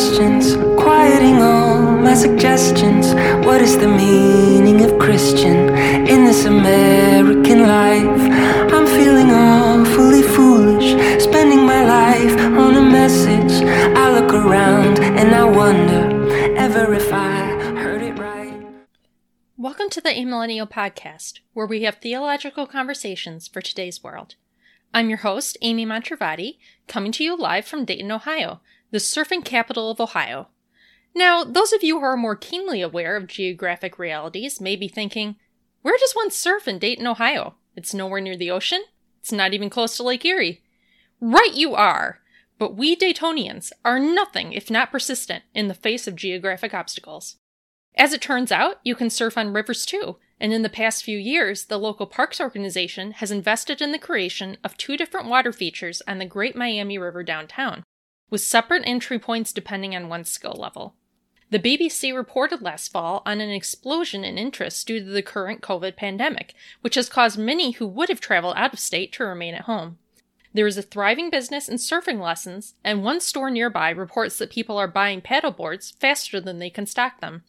[0.00, 3.12] questions, quieting all my suggestions.
[3.44, 5.76] What is the meaning of Christian
[6.08, 8.22] in this American life?
[8.72, 13.62] I'm feeling awfully foolish, spending my life on a message.
[13.94, 17.36] I look around and I wonder ever if I
[17.82, 18.58] heard it right.
[19.58, 24.36] Welcome to the Amillennial Podcast, where we have theological conversations for today's world.
[24.94, 26.56] I'm your host, Amy Mantravadi,
[26.88, 30.48] coming to you live from Dayton, Ohio, the surfing capital of Ohio.
[31.14, 35.36] Now, those of you who are more keenly aware of geographic realities may be thinking,
[35.82, 37.54] where does one surf in Dayton, Ohio?
[37.74, 38.82] It's nowhere near the ocean.
[39.20, 40.62] It's not even close to Lake Erie.
[41.20, 42.20] Right, you are!
[42.58, 47.36] But we Daytonians are nothing if not persistent in the face of geographic obstacles.
[47.96, 51.18] As it turns out, you can surf on rivers too, and in the past few
[51.18, 56.02] years, the local parks organization has invested in the creation of two different water features
[56.06, 57.82] on the Great Miami River downtown,
[58.30, 60.94] with separate entry points depending on one's skill level.
[61.50, 65.96] The BBC reported last fall on an explosion in interest due to the current COVID
[65.96, 69.62] pandemic, which has caused many who would have traveled out of state to remain at
[69.62, 69.98] home.
[70.54, 74.78] There is a thriving business in surfing lessons, and one store nearby reports that people
[74.78, 77.42] are buying paddleboards faster than they can stock them.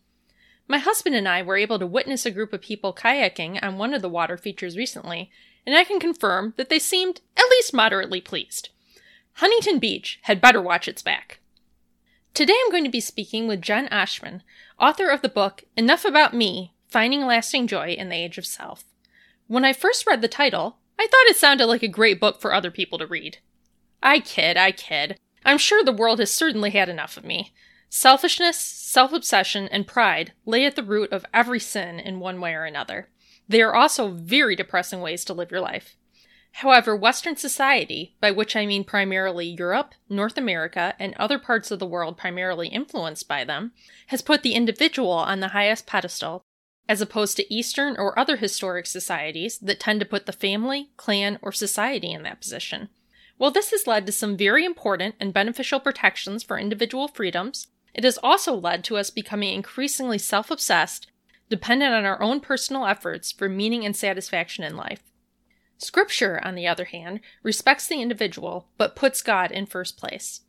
[0.68, 3.94] My husband and I were able to witness a group of people kayaking on one
[3.94, 5.32] of the water features recently,
[5.66, 8.70] and I can confirm that they seemed at least moderately pleased.
[9.34, 11.40] Huntington Beach had better watch its back.
[12.34, 14.42] Today I'm going to be speaking with Jen Oshman,
[14.80, 18.84] author of the book Enough About Me Finding Lasting Joy in the Age of Self.
[19.48, 22.54] When I first read the title, I thought it sounded like a great book for
[22.54, 23.40] other people to read.
[24.02, 25.20] I kid, I kid.
[25.44, 27.54] I'm sure the world has certainly had enough of me.
[27.90, 32.54] Selfishness, self obsession, and pride lay at the root of every sin in one way
[32.54, 33.10] or another.
[33.50, 35.98] They are also very depressing ways to live your life.
[36.56, 41.80] However, Western society, by which I mean primarily Europe, North America, and other parts of
[41.80, 43.72] the world primarily influenced by them,
[44.08, 46.44] has put the individual on the highest pedestal,
[46.88, 51.40] as opposed to Eastern or other historic societies that tend to put the family, clan,
[51.42, 52.90] or society in that position.
[53.38, 58.04] While this has led to some very important and beneficial protections for individual freedoms, it
[58.04, 61.08] has also led to us becoming increasingly self obsessed,
[61.50, 65.02] dependent on our own personal efforts for meaning and satisfaction in life.
[65.82, 70.42] Scripture, on the other hand, respects the individual but puts God in first place.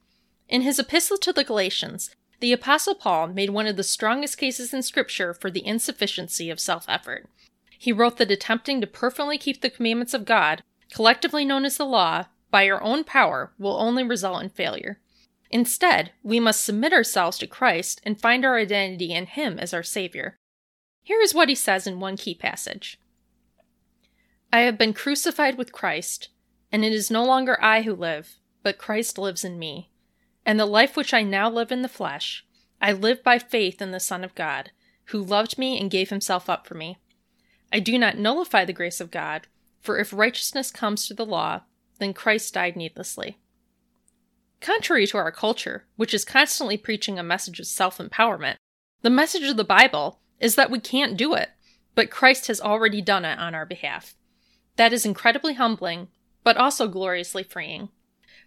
[0.48, 4.74] In his epistle to the Galatians, the Apostle Paul made one of the strongest cases
[4.74, 7.28] in Scripture for the insufficiency of self effort.
[7.78, 10.62] He wrote that attempting to perfectly keep the commandments of God,
[10.92, 15.00] collectively known as the law, by our own power will only result in failure.
[15.50, 19.82] Instead, we must submit ourselves to Christ and find our identity in Him as our
[19.82, 20.36] Savior.
[21.02, 22.98] Here is what he says in one key passage
[24.54, 26.28] I have been crucified with Christ,
[26.70, 29.90] and it is no longer I who live, but Christ lives in me.
[30.44, 32.44] And the life which I now live in the flesh,
[32.78, 34.70] I live by faith in the Son of God,
[35.06, 36.98] who loved me and gave himself up for me.
[37.72, 39.46] I do not nullify the grace of God,
[39.80, 41.62] for if righteousness comes through the law,
[41.98, 43.38] then Christ died needlessly.
[44.60, 48.56] Contrary to our culture, which is constantly preaching a message of self empowerment,
[49.00, 51.48] the message of the Bible is that we can't do it,
[51.94, 54.14] but Christ has already done it on our behalf.
[54.76, 56.08] That is incredibly humbling,
[56.44, 57.90] but also gloriously freeing.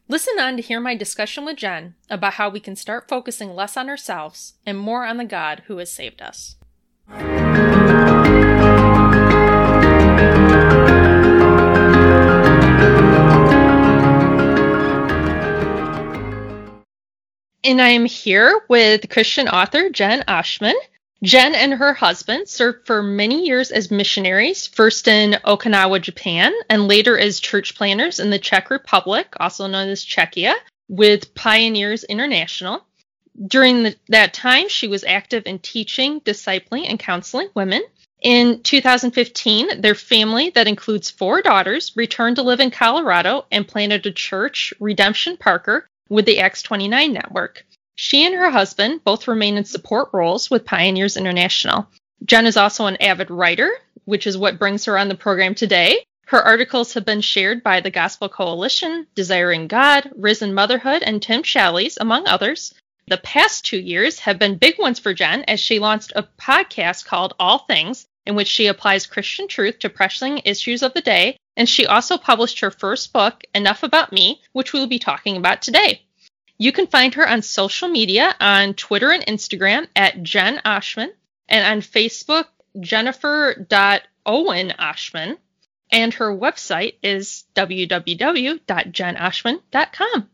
[0.08, 3.78] Listen on to hear my discussion with Jen about how we can start focusing less
[3.78, 6.56] on ourselves and more on the God who has saved us.
[17.64, 20.74] And I am here with Christian author Jen Oshman.
[21.25, 26.88] Jen and her husband served for many years as missionaries, first in Okinawa, Japan, and
[26.88, 30.53] later as church planters in the Czech Republic, also known as Czechia,
[30.88, 32.85] with Pioneers International.
[33.47, 37.81] During the, that time, she was active in teaching, discipling, and counseling women.
[38.22, 44.05] In 2015, their family, that includes four daughters, returned to live in Colorado and planted
[44.05, 47.66] a church, Redemption Parker, with the Acts 29 network.
[47.96, 51.88] She and her husband both remain in support roles with Pioneers International.
[52.26, 53.72] Jen is also an avid writer,
[54.03, 56.06] which is what brings her on the program today.
[56.28, 61.42] Her articles have been shared by the Gospel Coalition, Desiring God, Risen Motherhood, and Tim
[61.42, 62.74] Challies, among others.
[63.08, 67.06] The past two years have been big ones for Jen as she launched a podcast
[67.06, 71.38] called All Things, in which she applies Christian truth to pressing issues of the day.
[71.56, 75.38] And she also published her first book, Enough About Me, which we will be talking
[75.38, 76.02] about today.
[76.57, 81.09] You can find her on social media on Twitter and Instagram at Jen Oshman
[81.49, 82.46] and on Facebook,
[82.79, 85.37] jennifer.owenashman.
[85.91, 90.29] And her website is www.jenoshman.com.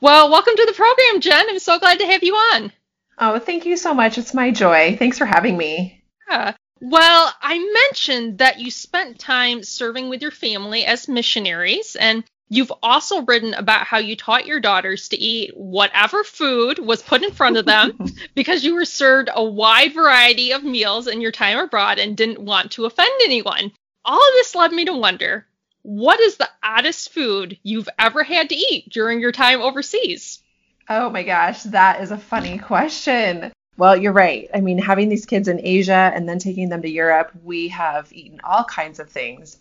[0.00, 1.46] Well, welcome to the program, Jen.
[1.48, 2.72] I'm so glad to have you on.
[3.18, 4.16] Oh, thank you so much.
[4.16, 4.96] It's my joy.
[4.98, 6.02] Thanks for having me.
[6.28, 6.54] Yeah.
[6.80, 7.58] Well, I
[7.88, 13.54] mentioned that you spent time serving with your family as missionaries, and you've also written
[13.54, 17.64] about how you taught your daughters to eat whatever food was put in front of
[17.64, 17.96] them
[18.34, 22.40] because you were served a wide variety of meals in your time abroad and didn't
[22.44, 23.72] want to offend anyone.
[24.04, 25.46] All of this led me to wonder
[25.82, 30.42] what is the oddest food you've ever had to eat during your time overseas?
[30.88, 33.52] Oh my gosh, that is a funny question.
[33.76, 34.50] Well, you're right.
[34.52, 38.12] I mean, having these kids in Asia and then taking them to Europe, we have
[38.12, 39.56] eaten all kinds of things.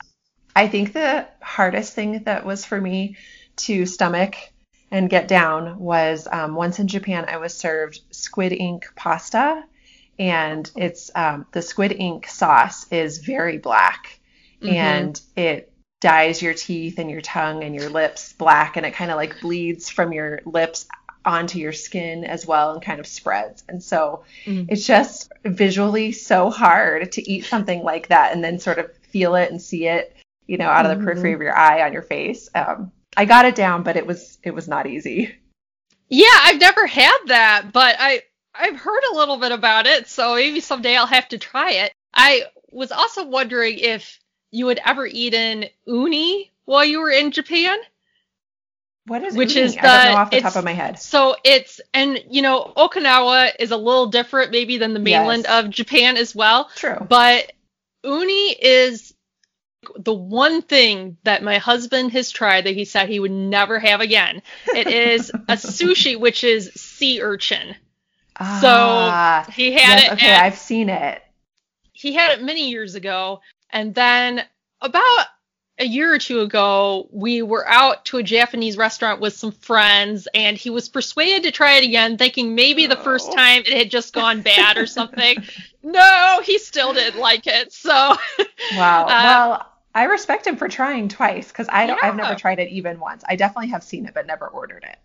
[0.60, 3.16] I think the hardest thing that was for me
[3.56, 4.36] to stomach
[4.92, 9.64] and get down was um, once in Japan, I was served squid ink pasta,
[10.20, 14.20] and it's um, the squid ink sauce is very black,
[14.62, 14.76] mm-hmm.
[14.76, 15.72] and it
[16.02, 19.40] dyes your teeth and your tongue and your lips black, and it kind of like
[19.40, 20.88] bleeds from your lips
[21.24, 23.64] onto your skin as well and kind of spreads.
[23.70, 24.66] And so mm.
[24.70, 29.36] it's just visually so hard to eat something like that and then sort of feel
[29.36, 30.18] it and see it,
[30.50, 31.06] you know, out of the mm-hmm.
[31.06, 32.50] periphery of your eye on your face.
[32.56, 35.36] Um, I got it down, but it was it was not easy.
[36.08, 38.24] Yeah, I've never had that, but I
[38.56, 41.94] I've heard a little bit about it, so maybe someday I'll have to try it.
[42.16, 44.20] I was also wondering if
[44.50, 47.78] you had ever eaten uni while you were in Japan.
[49.06, 50.98] What is which is the, I don't know off the top of my head.
[50.98, 55.64] So it's and you know Okinawa is a little different maybe than the mainland yes.
[55.64, 56.72] of Japan as well.
[56.76, 57.06] True.
[57.08, 57.52] But
[58.04, 59.14] uni is
[59.98, 64.02] the one thing that my husband has tried that he said he would never have
[64.02, 64.42] again.
[64.68, 67.76] It is a sushi, which is sea urchin.
[68.40, 70.14] Ah, so he had yes, it.
[70.14, 71.22] Okay, at, I've seen it.
[71.94, 74.44] He had it many years ago, and then
[74.82, 75.26] about
[75.80, 80.28] a year or two ago, we were out to a Japanese restaurant with some friends,
[80.34, 83.90] and he was persuaded to try it again, thinking maybe the first time it had
[83.90, 85.44] just gone bad or something.
[85.84, 87.72] no, he still didn't like it.
[87.72, 87.92] So,
[88.76, 89.04] wow.
[89.04, 91.98] Uh, well, I respect him for trying twice because I don't.
[92.02, 92.10] Yeah.
[92.10, 93.24] I've never tried it even once.
[93.28, 94.98] I definitely have seen it, but never ordered it.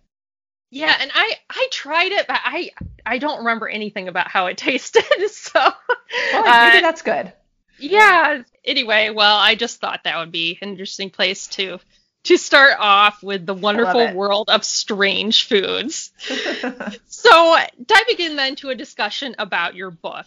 [0.71, 2.71] Yeah, and I I tried it, but I
[3.05, 5.03] I don't remember anything about how it tasted.
[5.29, 7.31] So, well, maybe uh, that's good
[7.77, 8.43] yeah.
[8.63, 11.79] Anyway, well, I just thought that would be an interesting place to
[12.25, 16.11] to start off with the wonderful world of strange foods.
[17.07, 20.25] so, diving in then to a discussion about your book.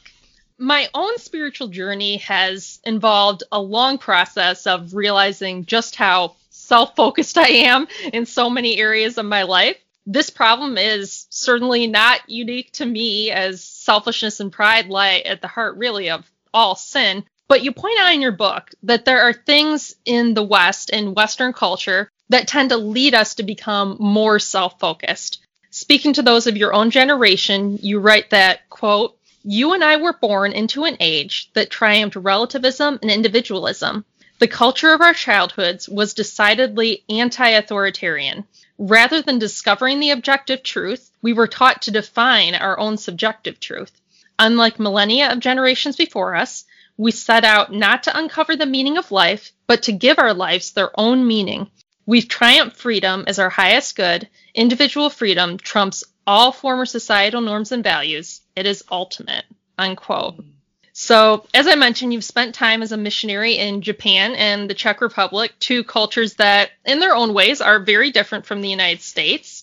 [0.59, 7.37] My own spiritual journey has involved a long process of realizing just how self focused
[7.37, 9.77] I am in so many areas of my life.
[10.07, 15.49] This problem is certainly not unique to me, as selfishness and pride lie at the
[15.49, 16.25] heart, really, of
[16.55, 17.25] all sin.
[17.49, 21.15] But you point out in your book that there are things in the West, in
[21.15, 25.41] Western culture, that tend to lead us to become more self focused.
[25.71, 30.13] Speaking to those of your own generation, you write that, quote, you and I were
[30.13, 34.05] born into an age that triumphed relativism and individualism.
[34.41, 38.47] The culture of our childhoods was decidedly anti authoritarian.
[38.77, 43.93] Rather than discovering the objective truth, we were taught to define our own subjective truth.
[44.39, 46.65] Unlike millennia of generations before us,
[46.99, 50.73] we set out not to uncover the meaning of life, but to give our lives
[50.73, 51.71] their own meaning.
[52.05, 54.29] We've triumphed freedom as our highest good.
[54.55, 58.41] Individual freedom trumps all former societal norms and values.
[58.57, 59.45] It is ultimate.
[59.79, 60.45] Unquote.
[60.93, 65.01] So, as I mentioned, you've spent time as a missionary in Japan and the Czech
[65.01, 69.58] Republic, two cultures that, in their own ways, are very different from the United States.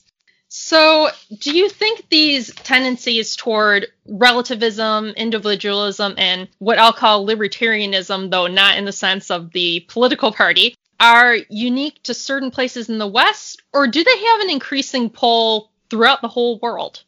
[0.57, 8.47] So, do you think these tendencies toward relativism, individualism, and what I'll call libertarianism, though
[8.47, 13.05] not in the sense of the political party, are unique to certain places in the
[13.05, 17.03] West, or do they have an increasing pull throughout the whole world?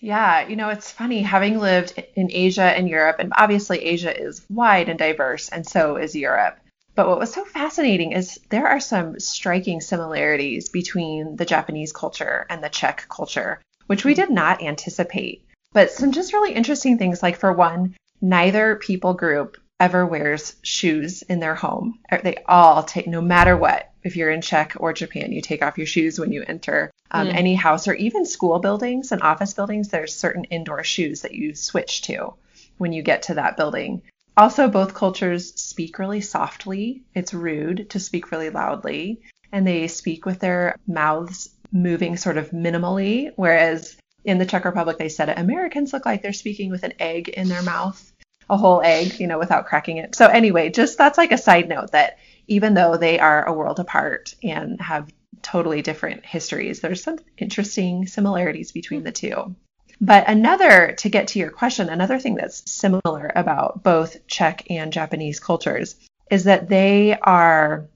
[0.00, 4.42] Yeah, you know, it's funny having lived in Asia and Europe, and obviously Asia is
[4.48, 6.58] wide and diverse, and so is Europe.
[6.94, 12.46] But what was so fascinating is there are some striking similarities between the Japanese culture
[12.48, 15.44] and the Czech culture, which we did not anticipate.
[15.72, 21.22] But some just really interesting things, like for one, neither people group ever wears shoes
[21.22, 21.98] in their home.
[22.12, 25.64] Er, they all take, no matter what, if you're in Czech or Japan, you take
[25.64, 27.34] off your shoes when you enter um, mm.
[27.34, 29.88] any house or even school buildings and office buildings.
[29.88, 32.34] There's certain indoor shoes that you switch to
[32.78, 34.02] when you get to that building.
[34.36, 37.02] Also, both cultures speak really softly.
[37.14, 39.22] It's rude to speak really loudly,
[39.52, 44.98] and they speak with their mouths moving sort of minimally, whereas in the Czech Republic,
[44.98, 48.12] they said it, Americans look like they're speaking with an egg in their mouth,
[48.50, 50.14] a whole egg, you know, without cracking it.
[50.14, 53.78] So, anyway, just that's like a side note that even though they are a world
[53.78, 55.10] apart and have
[55.44, 56.80] totally different histories.
[56.80, 59.54] There's some interesting similarities between the two.
[60.04, 64.92] But another, to get to your question, another thing that's similar about both Czech and
[64.92, 65.96] Japanese cultures
[66.30, 67.86] is that they are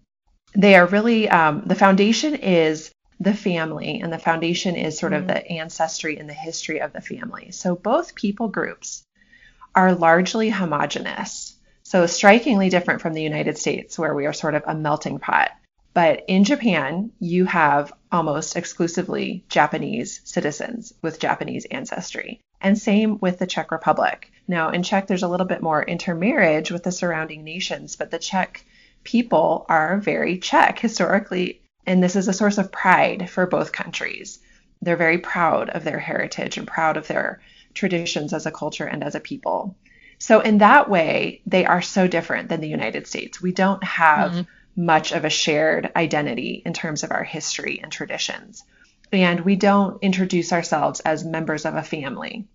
[0.55, 5.23] they are really um, the foundation is the family, and the foundation is sort mm-hmm.
[5.23, 7.51] of the ancestry and the history of the family.
[7.51, 9.03] So both people groups
[9.75, 11.57] are largely homogenous.
[11.83, 15.51] So strikingly different from the United States, where we are sort of a melting pot.
[15.99, 22.39] But in Japan, you have almost exclusively Japanese citizens with Japanese ancestry.
[22.61, 24.31] And same with the Czech Republic.
[24.47, 28.21] Now, in Czech, there's a little bit more intermarriage with the surrounding nations, but the
[28.21, 28.65] Czech
[29.03, 34.39] people are very Czech historically and this is a source of pride for both countries.
[34.81, 37.41] They're very proud of their heritage and proud of their
[37.75, 39.75] traditions as a culture and as a people.
[40.21, 43.43] So, in that way, they are so different than the United States.
[43.43, 44.43] We don't have mm-hmm.
[44.79, 48.63] Much of a shared identity in terms of our history and traditions.
[49.13, 52.47] And we don't introduce ourselves as members of a family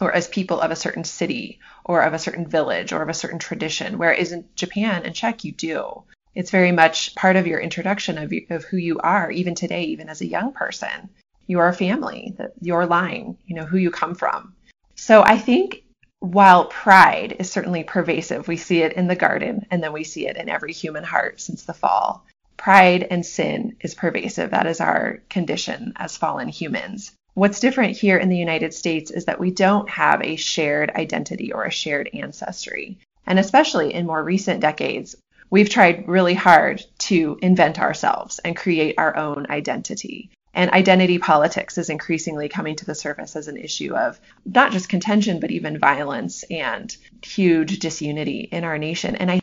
[0.00, 3.14] or as people of a certain city or of a certain village or of a
[3.14, 3.98] certain tradition.
[3.98, 6.04] Whereas in Japan and Czech, you do.
[6.36, 10.08] It's very much part of your introduction of, of who you are, even today, even
[10.08, 11.10] as a young person.
[11.48, 14.54] Your family, the, your line, you know, who you come from.
[14.94, 15.82] So I think
[16.22, 20.28] while pride is certainly pervasive, we see it in the garden and then we see
[20.28, 22.24] it in every human heart since the fall.
[22.56, 24.52] Pride and sin is pervasive.
[24.52, 27.10] That is our condition as fallen humans.
[27.34, 31.52] What's different here in the United States is that we don't have a shared identity
[31.52, 32.98] or a shared ancestry.
[33.26, 35.16] And especially in more recent decades,
[35.50, 40.30] we've tried really hard to invent ourselves and create our own identity.
[40.54, 44.88] And identity politics is increasingly coming to the surface as an issue of not just
[44.88, 49.16] contention, but even violence and huge disunity in our nation.
[49.16, 49.40] And I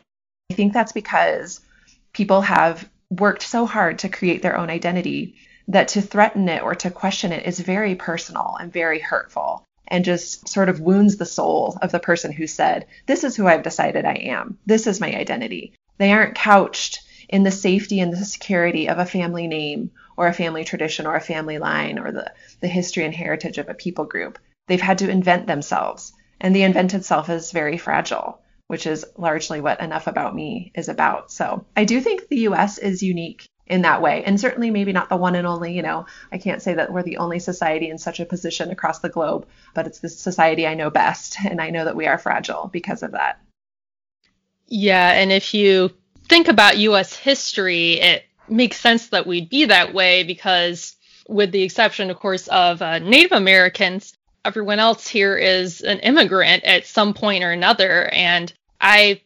[0.52, 1.60] think that's because
[2.12, 5.34] people have worked so hard to create their own identity
[5.68, 10.04] that to threaten it or to question it is very personal and very hurtful and
[10.04, 13.64] just sort of wounds the soul of the person who said, This is who I've
[13.64, 14.58] decided I am.
[14.66, 15.72] This is my identity.
[15.98, 20.34] They aren't couched in the safety and the security of a family name or a
[20.34, 24.04] family tradition or a family line or the, the history and heritage of a people
[24.04, 24.38] group.
[24.66, 26.12] They've had to invent themselves.
[26.40, 30.88] And the invented self is very fragile, which is largely what Enough About Me is
[30.88, 31.30] about.
[31.30, 34.24] So I do think the US is unique in that way.
[34.24, 37.04] And certainly maybe not the one and only, you know, I can't say that we're
[37.04, 40.74] the only society in such a position across the globe, but it's the society I
[40.74, 41.36] know best.
[41.44, 43.38] And I know that we are fragile because of that.
[44.66, 45.90] Yeah, and if you
[46.30, 50.94] think about US history, it makes sense that we'd be that way because,
[51.28, 56.62] with the exception, of course, of uh, Native Americans, everyone else here is an immigrant
[56.62, 58.08] at some point or another.
[58.12, 59.22] And I,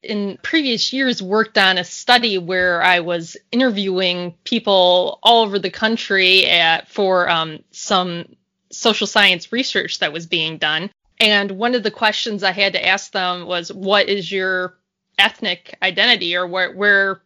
[0.00, 5.70] in previous years, worked on a study where I was interviewing people all over the
[5.70, 8.36] country at, for um, some
[8.70, 10.88] social science research that was being done.
[11.18, 14.76] And one of the questions I had to ask them was, "What is your
[15.22, 17.22] ethnic identity, or where where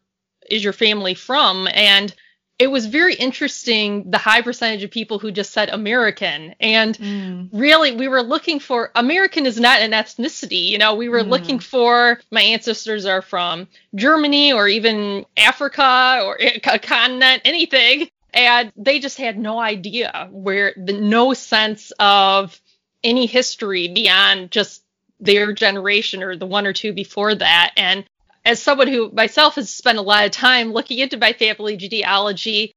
[0.48, 2.14] is your family from?" And
[2.58, 6.54] it was very interesting the high percentage of people who just said American.
[6.58, 7.48] And mm.
[7.52, 10.68] really, we were looking for American is not an ethnicity.
[10.68, 11.28] You know, we were mm.
[11.28, 18.08] looking for my ancestors are from Germany or even Africa or a continent, anything.
[18.32, 22.58] And they just had no idea where the no sense of
[23.04, 24.82] any history beyond just
[25.20, 27.73] their generation or the one or two before that.
[27.76, 28.04] And
[28.44, 32.73] as someone who myself has spent a lot of time looking into my family genealogy,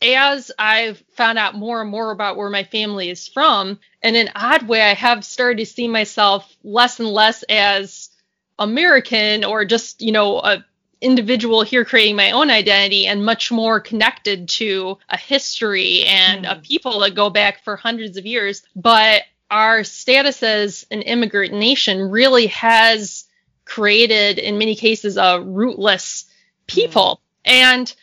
[0.00, 4.30] as I've found out more and more about where my family is from, in an
[4.34, 8.10] odd way, I have started to see myself less and less as
[8.58, 10.64] American or just, you know, a
[11.00, 16.52] individual here creating my own identity and much more connected to a history and mm.
[16.52, 18.62] a people that go back for hundreds of years.
[18.74, 23.24] But our status as an immigrant nation really has
[23.64, 26.26] created, in many cases, a rootless
[26.66, 27.20] people.
[27.46, 27.50] Mm.
[27.50, 27.94] And,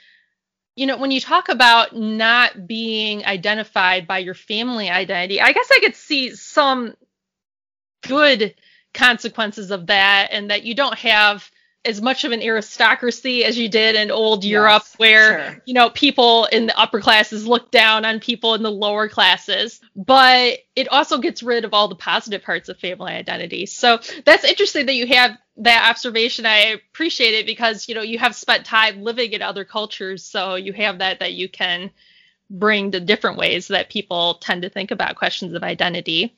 [0.75, 5.69] you know, when you talk about not being identified by your family identity, I guess
[5.71, 6.95] I could see some
[8.01, 8.55] good
[8.93, 11.49] consequences of that and that you don't have
[11.85, 15.61] as much of an aristocracy as you did in old yes, Europe, where sure.
[15.65, 19.79] you know people in the upper classes look down on people in the lower classes.
[19.95, 23.65] But it also gets rid of all the positive parts of family identity.
[23.65, 26.45] So that's interesting that you have that observation.
[26.45, 30.55] I appreciate it because you know you have spent time living in other cultures, so
[30.55, 31.91] you have that that you can
[32.49, 36.35] bring to different ways that people tend to think about questions of identity.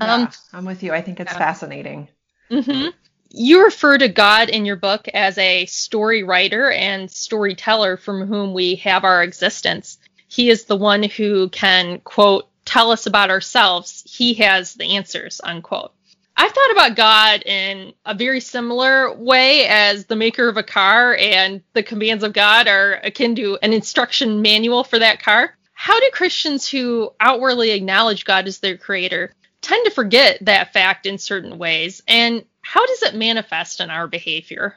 [0.00, 0.92] Yeah, um, I'm with you.
[0.92, 1.38] I think it's yeah.
[1.38, 2.08] fascinating.
[2.50, 2.88] Mm-hmm
[3.34, 8.52] You refer to God in your book as a story writer and storyteller from whom
[8.52, 9.98] we have our existence.
[10.28, 14.02] He is the one who can, quote, tell us about ourselves.
[14.06, 15.92] He has the answers, unquote.
[16.36, 21.16] I've thought about God in a very similar way as the maker of a car,
[21.16, 25.56] and the commands of God are akin to an instruction manual for that car.
[25.72, 31.06] How do Christians who outwardly acknowledge God as their creator tend to forget that fact
[31.06, 32.02] in certain ways?
[32.06, 34.74] And how does it manifest in our behavior?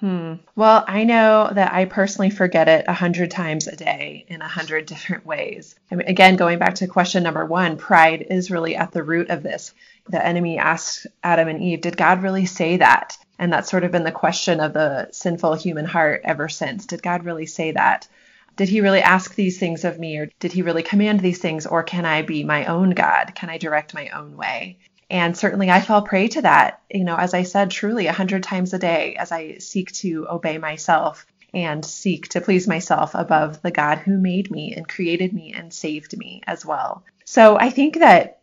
[0.00, 0.34] Hmm.
[0.54, 4.48] Well, I know that I personally forget it a hundred times a day in a
[4.48, 5.74] hundred different ways.
[5.90, 9.30] I mean, again, going back to question number one, pride is really at the root
[9.30, 9.72] of this.
[10.10, 13.16] The enemy asked Adam and Eve, Did God really say that?
[13.38, 16.84] And that's sort of been the question of the sinful human heart ever since.
[16.84, 18.08] Did God really say that?
[18.56, 21.64] Did he really ask these things of me, or did he really command these things,
[21.64, 23.32] or can I be my own God?
[23.34, 24.76] Can I direct my own way?
[25.12, 28.42] And certainly I fall prey to that, you know, as I said, truly a hundred
[28.42, 33.60] times a day as I seek to obey myself and seek to please myself above
[33.60, 37.04] the God who made me and created me and saved me as well.
[37.26, 38.40] So I think that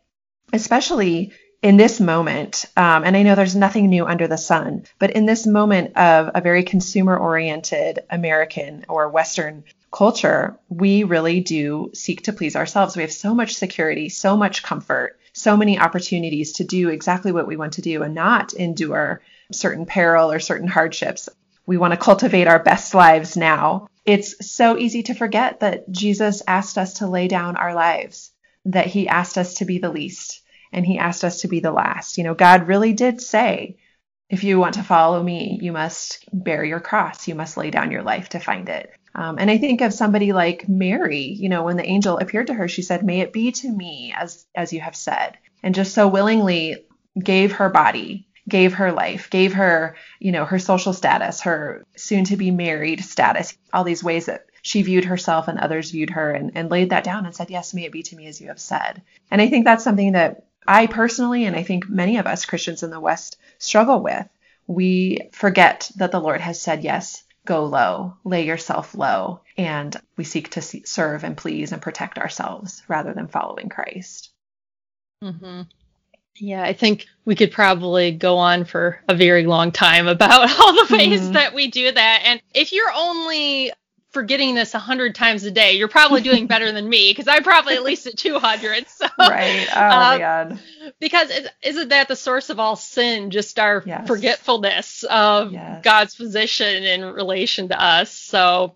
[0.53, 1.31] especially
[1.63, 5.25] in this moment, um, and I know there's nothing new under the sun, but in
[5.25, 12.21] this moment of a very consumer oriented American or Western culture, we really do seek
[12.23, 12.95] to please ourselves.
[12.95, 17.47] We have so much security, so much comfort, so many opportunities to do exactly what
[17.47, 19.21] we want to do and not endure
[19.51, 21.29] certain peril or certain hardships.
[21.65, 23.87] We want to cultivate our best lives now.
[24.05, 28.31] It's so easy to forget that Jesus asked us to lay down our lives,
[28.65, 31.71] that he asked us to be the least, and he asked us to be the
[31.71, 32.17] last.
[32.17, 33.77] You know, God really did say,
[34.29, 37.27] if you want to follow me, you must bear your cross.
[37.27, 38.91] You must lay down your life to find it.
[39.19, 42.53] Um, and I think of somebody like Mary, you know, when the angel appeared to
[42.53, 45.37] her, she said, May it be to me as, as you have said.
[45.61, 46.85] And just so willingly
[47.21, 52.23] gave her body, gave her life, gave her, you know, her social status, her soon
[52.25, 56.31] to be married status, all these ways that she viewed herself and others viewed her
[56.31, 58.47] and, and laid that down and said, Yes, may it be to me as you
[58.47, 59.01] have said.
[59.29, 62.83] And I think that's something that I personally, and I think many of us Christians
[62.83, 64.29] in the West struggle with.
[64.65, 70.23] We forget that the Lord has said yes go low, lay yourself low, and we
[70.23, 74.31] seek to serve and please and protect ourselves rather than following Christ.
[75.23, 75.61] Mm-hmm.
[76.37, 80.73] Yeah, I think we could probably go on for a very long time about all
[80.73, 81.33] the ways mm-hmm.
[81.33, 82.21] that we do that.
[82.25, 83.71] And if you're only
[84.19, 87.41] forgetting this a hundred times a day, you're probably doing better than me because I'm
[87.41, 88.85] probably at least at 200.
[88.89, 89.65] So, right.
[89.73, 90.59] Oh um, man.
[90.99, 91.31] Because
[91.63, 93.31] isn't that the source of all sin?
[93.31, 94.05] Just our yes.
[94.07, 95.81] forgetfulness of yes.
[95.85, 98.11] God's position in relation to us.
[98.11, 98.75] So,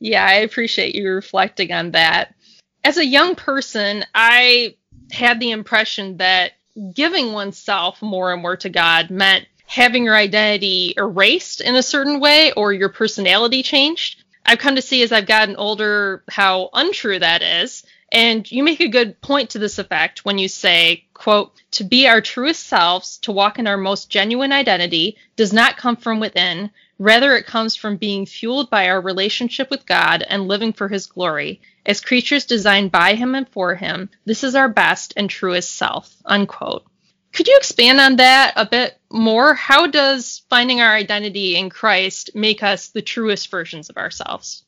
[0.00, 2.34] yeah, I appreciate you reflecting on that.
[2.82, 4.76] As a young person, I
[5.10, 6.52] had the impression that
[6.94, 12.20] giving oneself more and more to God meant having your identity erased in a certain
[12.20, 14.23] way or your personality changed.
[14.46, 17.84] I've come to see as I've gotten older how untrue that is.
[18.12, 22.06] And you make a good point to this effect when you say, quote, to be
[22.06, 26.70] our truest selves, to walk in our most genuine identity, does not come from within.
[26.98, 31.06] Rather, it comes from being fueled by our relationship with God and living for His
[31.06, 31.60] glory.
[31.84, 36.14] As creatures designed by Him and for Him, this is our best and truest self,
[36.24, 36.86] unquote.
[37.34, 39.54] Could you expand on that a bit more?
[39.54, 44.64] How does finding our identity in Christ make us the truest versions of ourselves?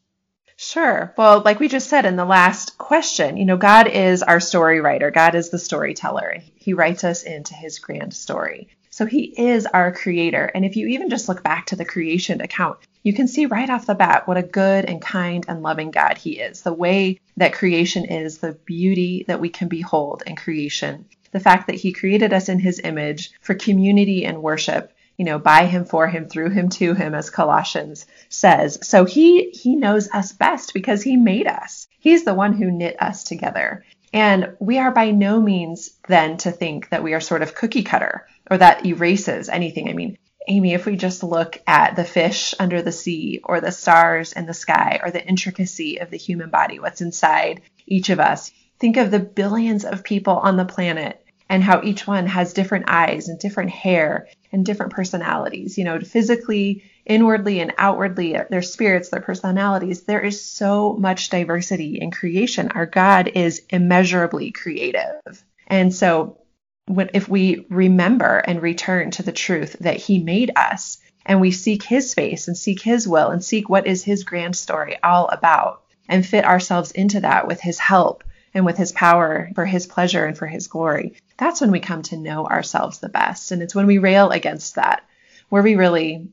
[0.56, 1.14] Sure.
[1.16, 4.80] Well, like we just said in the last question, you know, God is our story
[4.80, 5.12] writer.
[5.12, 6.38] God is the storyteller.
[6.56, 8.68] He writes us into his grand story.
[8.90, 10.50] So he is our creator.
[10.52, 13.70] And if you even just look back to the creation account, you can see right
[13.70, 16.62] off the bat what a good and kind and loving God he is.
[16.62, 21.04] The way that creation is, the beauty that we can behold in creation
[21.36, 25.38] the fact that he created us in his image for community and worship you know
[25.38, 28.78] by him for him through him to him as colossians says.
[28.82, 31.88] So he he knows us best because he made us.
[31.98, 33.84] He's the one who knit us together.
[34.14, 37.82] And we are by no means then to think that we are sort of cookie
[37.82, 39.90] cutter or that erases anything.
[39.90, 40.16] I mean
[40.48, 44.46] amy if we just look at the fish under the sea or the stars in
[44.46, 48.96] the sky or the intricacy of the human body what's inside each of us think
[48.96, 53.28] of the billions of people on the planet and how each one has different eyes
[53.28, 59.20] and different hair and different personalities, you know, physically, inwardly, and outwardly, their spirits, their
[59.20, 60.02] personalities.
[60.02, 62.68] There is so much diversity in creation.
[62.72, 65.44] Our God is immeasurably creative.
[65.68, 66.38] And so,
[66.86, 71.50] when, if we remember and return to the truth that He made us, and we
[71.50, 75.28] seek His face and seek His will and seek what is His grand story all
[75.28, 79.86] about, and fit ourselves into that with His help and with his power for his
[79.86, 83.52] pleasure and for his glory, that's when we come to know ourselves the best.
[83.52, 85.04] And it's when we rail against that,
[85.48, 86.28] where we really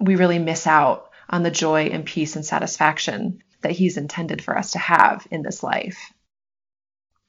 [0.00, 4.56] we really miss out on the joy and peace and satisfaction that he's intended for
[4.56, 5.98] us to have in this life.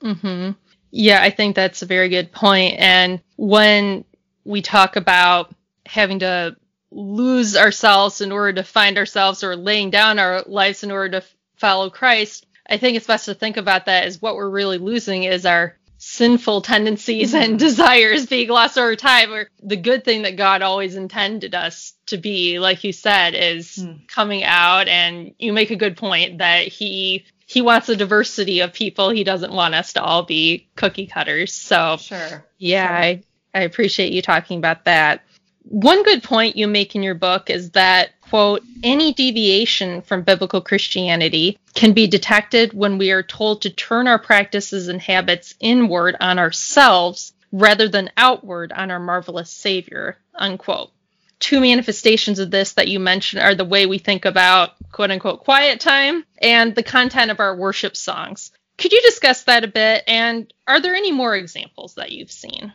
[0.03, 0.55] Mhm.
[0.91, 4.05] Yeah, I think that's a very good point and when
[4.45, 5.53] we talk about
[5.85, 6.55] having to
[6.91, 11.27] lose ourselves in order to find ourselves or laying down our lives in order to
[11.57, 15.23] follow Christ, I think it's best to think about that as what we're really losing
[15.23, 20.37] is our sinful tendencies and desires being lost over time or the good thing that
[20.37, 24.07] God always intended us to be like you said is mm.
[24.07, 24.87] coming out.
[24.87, 29.09] And you make a good point that he he wants a diversity of people.
[29.09, 31.53] He doesn't want us to all be cookie cutters.
[31.53, 32.45] So sure.
[32.57, 32.95] yeah sure.
[32.95, 35.23] I, I appreciate you talking about that.
[35.63, 40.61] One good point you make in your book is that quote, any deviation from biblical
[40.61, 46.15] Christianity can be detected when we are told to turn our practices and habits inward
[46.19, 50.91] on ourselves rather than outward on our marvelous Savior, unquote.
[51.39, 55.39] Two manifestations of this that you mentioned are the way we think about quote unquote
[55.39, 58.51] quiet time and the content of our worship songs.
[58.77, 60.03] Could you discuss that a bit?
[60.07, 62.73] And are there any more examples that you've seen?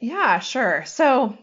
[0.00, 0.84] Yeah, sure.
[0.86, 1.38] So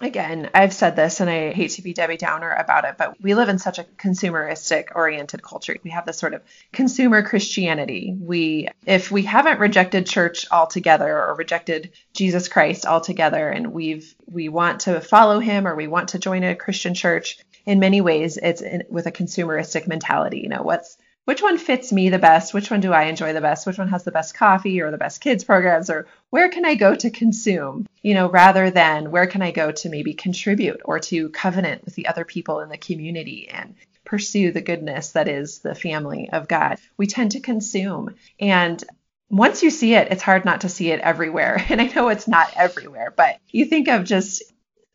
[0.00, 3.34] again, I've said this and I hate to be Debbie Downer about it, but we
[3.34, 5.76] live in such a consumeristic oriented culture.
[5.82, 8.16] We have this sort of consumer Christianity.
[8.18, 14.48] We if we haven't rejected church altogether or rejected Jesus Christ altogether and we've we
[14.48, 18.38] want to follow him or we want to join a Christian church, in many ways
[18.42, 20.40] it's in, with a consumeristic mentality.
[20.40, 22.54] You know, what's which one fits me the best?
[22.54, 23.66] Which one do I enjoy the best?
[23.66, 26.74] Which one has the best coffee or the best kids programs or where can I
[26.74, 27.86] go to consume?
[28.02, 31.94] You know, rather than where can I go to maybe contribute or to covenant with
[31.94, 36.48] the other people in the community and pursue the goodness that is the family of
[36.48, 36.78] God.
[36.96, 38.82] We tend to consume and
[39.30, 41.64] once you see it, it's hard not to see it everywhere.
[41.70, 44.42] And I know it's not everywhere, but you think of just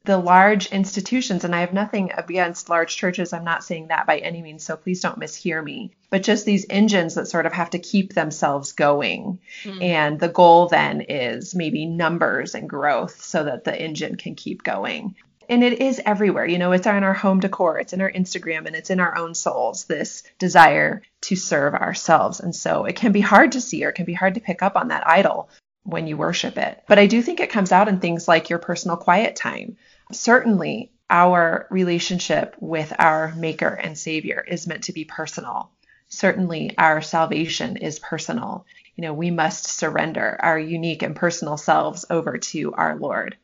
[0.06, 3.34] the large institutions, and I have nothing against large churches.
[3.34, 5.92] I'm not saying that by any means, so please don't mishear me.
[6.10, 9.40] But just these engines that sort of have to keep themselves going.
[9.64, 9.84] Mm.
[9.84, 14.64] And the goal then is maybe numbers and growth so that the engine can keep
[14.64, 15.16] going.
[15.50, 16.46] And it is everywhere.
[16.46, 19.18] You know, it's in our home decor, it's in our Instagram, and it's in our
[19.18, 22.40] own souls, this desire to serve ourselves.
[22.40, 24.62] And so it can be hard to see or it can be hard to pick
[24.62, 25.50] up on that idol
[25.84, 26.84] when you worship it.
[26.88, 29.78] But I do think it comes out in things like your personal quiet time
[30.12, 35.72] certainly our relationship with our Maker and Savior is meant to be personal.
[36.08, 38.66] Certainly, our salvation is personal.
[38.96, 43.38] You know, we must surrender our unique and personal selves over to our Lord.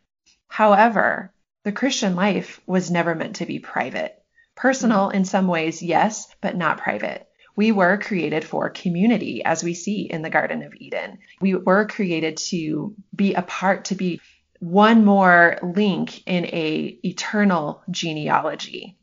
[0.48, 4.18] However, the Christian life was never meant to be private.
[4.56, 7.28] Personal in some ways, yes, but not private.
[7.56, 11.20] We were created for community, as we see in the Garden of Eden.
[11.42, 14.22] We were created to be a part, to be
[14.62, 18.96] one more link in a eternal genealogy.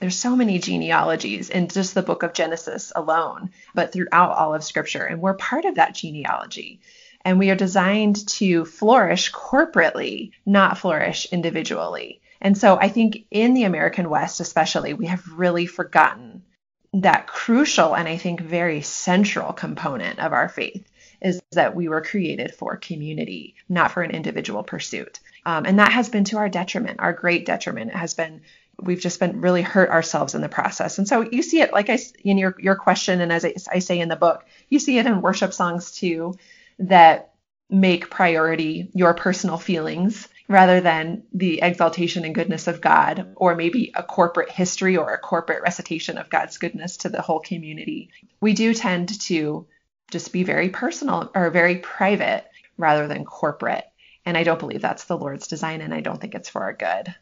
[0.00, 4.64] There's so many genealogies in just the book of Genesis alone, but throughout all of
[4.64, 6.80] scripture and we're part of that genealogy.
[7.24, 12.20] And we are designed to flourish corporately, not flourish individually.
[12.40, 16.42] And so I think in the American West especially, we have really forgotten
[16.94, 20.84] that crucial and I think very central component of our faith
[21.20, 25.20] is that we were created for community, not for an individual pursuit.
[25.44, 27.90] Um, and that has been to our detriment, our great detriment.
[27.90, 28.42] It has been
[28.78, 30.98] we've just been really hurt ourselves in the process.
[30.98, 33.78] And so you see it, like I in your your question, and as I, I
[33.78, 36.34] say in the book, you see it in worship songs too,
[36.78, 37.32] that
[37.68, 43.92] make priority your personal feelings rather than the exaltation and goodness of God, or maybe
[43.96, 48.10] a corporate history or a corporate recitation of God's goodness to the whole community.
[48.40, 49.66] We do tend to
[50.10, 53.84] just be very personal or very private rather than corporate.
[54.24, 56.72] And I don't believe that's the Lord's design, and I don't think it's for our
[56.72, 57.14] good.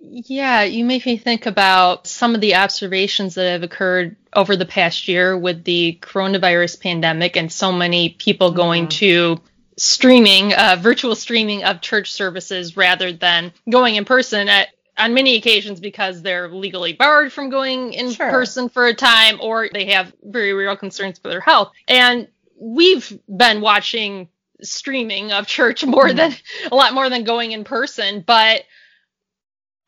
[0.00, 4.66] Yeah, you make me think about some of the observations that have occurred over the
[4.66, 8.98] past year with the coronavirus pandemic and so many people going mm-hmm.
[8.98, 9.40] to
[9.76, 14.48] streaming, uh, virtual streaming of church services rather than going in person.
[14.48, 14.68] At,
[14.98, 18.30] on many occasions because they're legally barred from going in sure.
[18.30, 21.72] person for a time or they have very real concerns for their health.
[21.86, 22.28] And
[22.60, 24.28] we've been watching
[24.62, 26.16] streaming of church more mm.
[26.16, 26.34] than
[26.70, 28.64] a lot more than going in person, but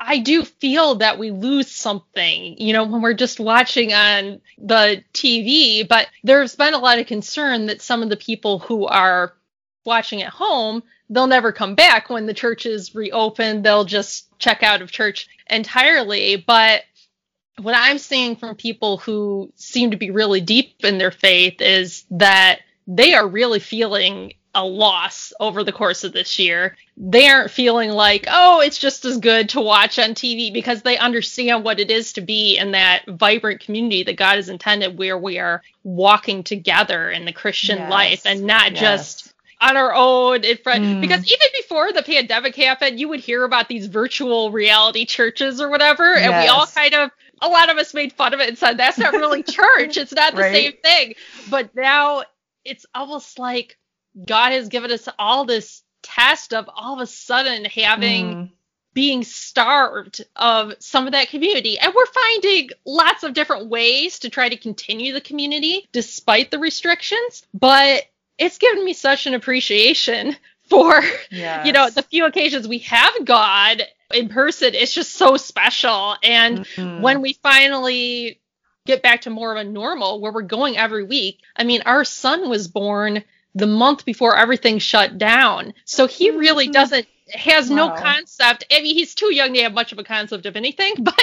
[0.02, 5.04] I do feel that we lose something, you know, when we're just watching on the
[5.12, 5.86] TV.
[5.86, 9.34] But there's been a lot of concern that some of the people who are
[9.84, 13.62] watching at home, they'll never come back when the churches reopen.
[13.62, 16.36] They'll just check out of church entirely.
[16.36, 16.82] But
[17.58, 22.04] what I'm seeing from people who seem to be really deep in their faith is
[22.12, 26.76] that they are really feeling a loss over the course of this year.
[26.96, 30.98] They aren't feeling like, oh, it's just as good to watch on TV because they
[30.98, 35.16] understand what it is to be in that vibrant community that God has intended where
[35.16, 37.90] we are walking together in the Christian Yes.
[37.90, 38.80] life and not Yes.
[38.80, 39.29] just
[39.60, 41.00] on our own in front Mm.
[41.00, 45.68] because even before the pandemic happened you would hear about these virtual reality churches or
[45.68, 47.10] whatever and we all kind of
[47.42, 50.12] a lot of us made fun of it and said that's not really church it's
[50.12, 50.54] not the Right.
[50.54, 51.14] same thing
[51.50, 52.22] but now
[52.64, 53.76] it's almost like
[54.26, 58.50] god has given us all this test of all of a sudden having Mm.
[58.94, 61.78] being starved of some of that community.
[61.78, 66.58] And we're finding lots of different ways to try to continue the community despite the
[66.58, 67.46] restrictions.
[67.54, 68.04] But
[68.40, 70.34] it's given me such an appreciation
[70.68, 71.66] for, Yes.
[71.66, 74.74] you know, the few occasions we have God in person.
[74.74, 76.16] It's just so special.
[76.22, 77.00] And Mhm.
[77.00, 78.40] when we finally
[78.86, 82.04] get back to more of a normal where we're going every week, I mean, our
[82.04, 83.22] son was born
[83.54, 85.74] the month before everything shut down.
[85.84, 86.72] So he really Mhm.
[86.72, 88.64] doesn't has no concept.
[88.72, 91.14] I mean, he's too young to have much of a concept of anything, but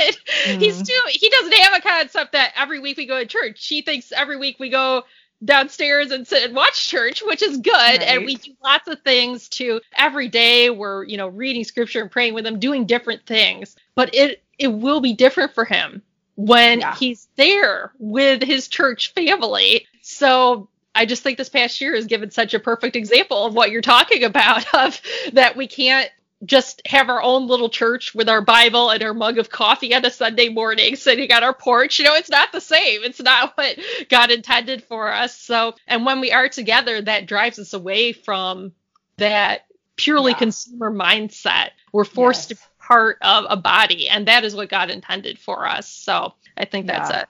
[0.59, 0.87] he's Mhm.
[0.87, 3.65] too he doesn't have a concept that every week we go to church.
[3.67, 5.03] He thinks every week we go
[5.43, 8.01] downstairs and sit and watch church, which is good.
[8.01, 12.11] And we do lots of things to every day we're, you know, reading scripture and
[12.11, 13.75] praying with him, doing different things.
[13.95, 16.01] But it it will be different for him
[16.35, 16.95] when Yeah.
[16.95, 19.85] he's there with his church family.
[20.01, 23.69] So I just think this past year has given such a perfect example of what
[23.69, 24.99] you're talking about of
[25.33, 26.09] that we can't
[26.45, 30.05] just have our own little church with our Bible and our mug of coffee on
[30.05, 31.97] a Sunday morning sitting on our porch.
[31.97, 33.03] You know, it's not the same.
[33.03, 33.77] It's not what
[34.09, 35.35] God intended for us.
[35.35, 38.71] So, and when we are together, that drives us away from
[39.17, 40.37] that purely Yeah.
[40.37, 41.69] consumer mindset.
[41.91, 42.59] We're forced Yes.
[42.59, 45.89] to be part of a body, and that is what God intended for us.
[45.89, 47.21] So, I think that's Yeah.
[47.21, 47.25] a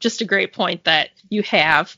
[0.00, 1.96] just a great point that you have.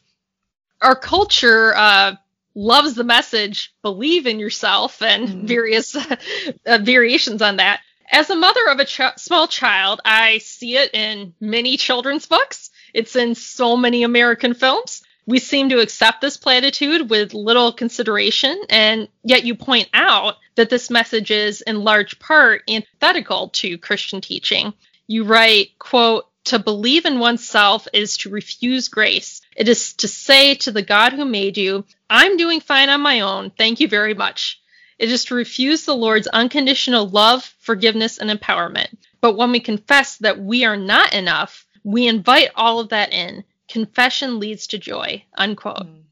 [0.81, 2.17] Our culture uh,
[2.61, 5.49] loves the message "believe in yourself" and Mhm.
[5.49, 5.97] various
[6.67, 7.81] uh, variations on that.
[8.13, 12.71] As a mother of a ch- small child, I see it in many children's books.
[12.93, 15.03] It's in so many American films.
[15.27, 20.71] We seem to accept this platitude with little consideration, and yet you point out that
[20.71, 24.73] this message is in large part antithetical to Christian teaching.
[25.07, 29.40] You write, quote, to believe in oneself is to refuse grace.
[29.61, 33.21] It is to say to the God who made you, I'm doing fine on my
[33.21, 33.51] own.
[33.51, 34.59] Thank you very much.
[34.99, 38.97] It is to refuse the Lord's unconditional love, forgiveness, and empowerment.
[39.21, 43.45] But when we confess that we are not enough, we invite all of that in.
[43.69, 45.27] Confession leads to joy.
[45.35, 45.87] Unquote.
[45.87, 46.05] Mm.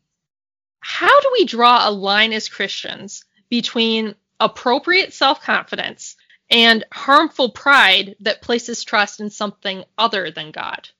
[0.80, 6.16] How do we draw a line as Christians between appropriate self confidence
[6.50, 10.90] and harmful pride that places trust in something other than God?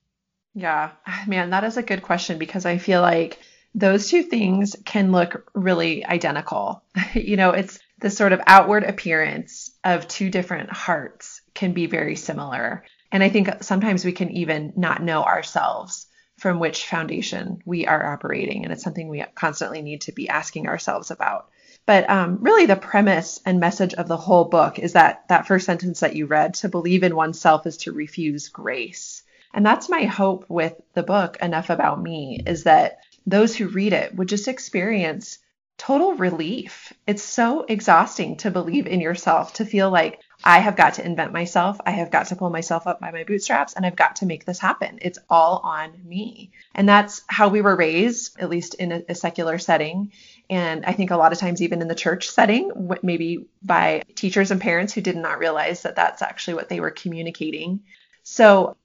[0.59, 0.90] Yeah,
[1.27, 3.38] man, that is a good question because I feel like
[3.75, 6.83] those two things can look really identical.
[7.14, 12.16] you know, it's the sort of outward appearance of two different hearts can be very
[12.16, 12.85] similar.
[13.12, 16.07] And I think sometimes we can even not know ourselves
[16.38, 18.64] from which foundation we are operating.
[18.64, 21.51] And it's something we constantly need to be asking ourselves about.
[21.87, 25.66] But um, really, the premise and message of the whole book is that that first
[25.66, 29.23] sentence that you read to believe in oneself is to refuse grace.
[29.59, 33.92] And that's my hope with the book, Enough About Me, is that those who read
[33.92, 35.40] it would just experience
[35.77, 36.92] total relief.
[37.09, 41.33] It's so exhausting to believe in yourself, to feel like I have got to invent
[41.33, 44.27] myself, I have got to pull myself up by my bootstraps, and I've got to
[44.27, 45.01] make this happen.
[45.03, 46.53] It's all on me.
[46.73, 50.12] And that's how we were raised, at least in a, a secular setting.
[50.49, 52.71] And I think a lot of times, even in the church setting,
[53.03, 56.92] maybe by teachers and parents who did not realize that that's actually what they were
[56.92, 57.81] communicating.
[58.23, 58.77] So,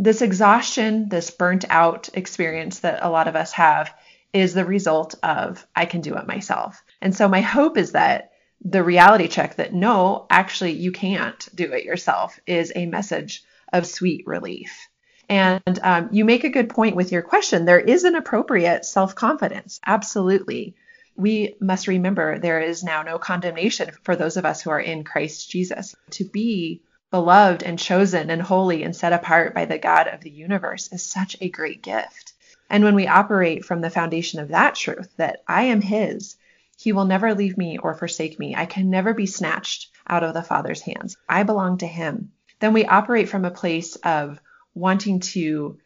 [0.00, 3.94] this exhaustion, this burnt out experience that a lot of us have
[4.32, 6.82] is the result of I can do it myself.
[7.02, 8.30] And so my hope is that
[8.64, 13.86] the reality check that no, actually you can't do it yourself is a message of
[13.86, 14.88] sweet relief.
[15.28, 17.66] And um, you make a good point with your question.
[17.66, 19.80] There is an appropriate self confidence.
[19.86, 20.76] Absolutely.
[21.14, 25.04] We must remember there is now no condemnation for those of us who are in
[25.04, 25.94] Christ Jesus.
[26.12, 30.30] To be beloved and chosen and holy and set apart by the God of the
[30.30, 32.32] universe is such a great gift.
[32.68, 36.36] And when we operate from the foundation of that truth, that I am His,
[36.78, 40.34] He will never leave me or forsake me, I can never be snatched out of
[40.34, 44.40] the Father's hands, I belong to Him, then we operate from a place of
[44.74, 45.78] wanting to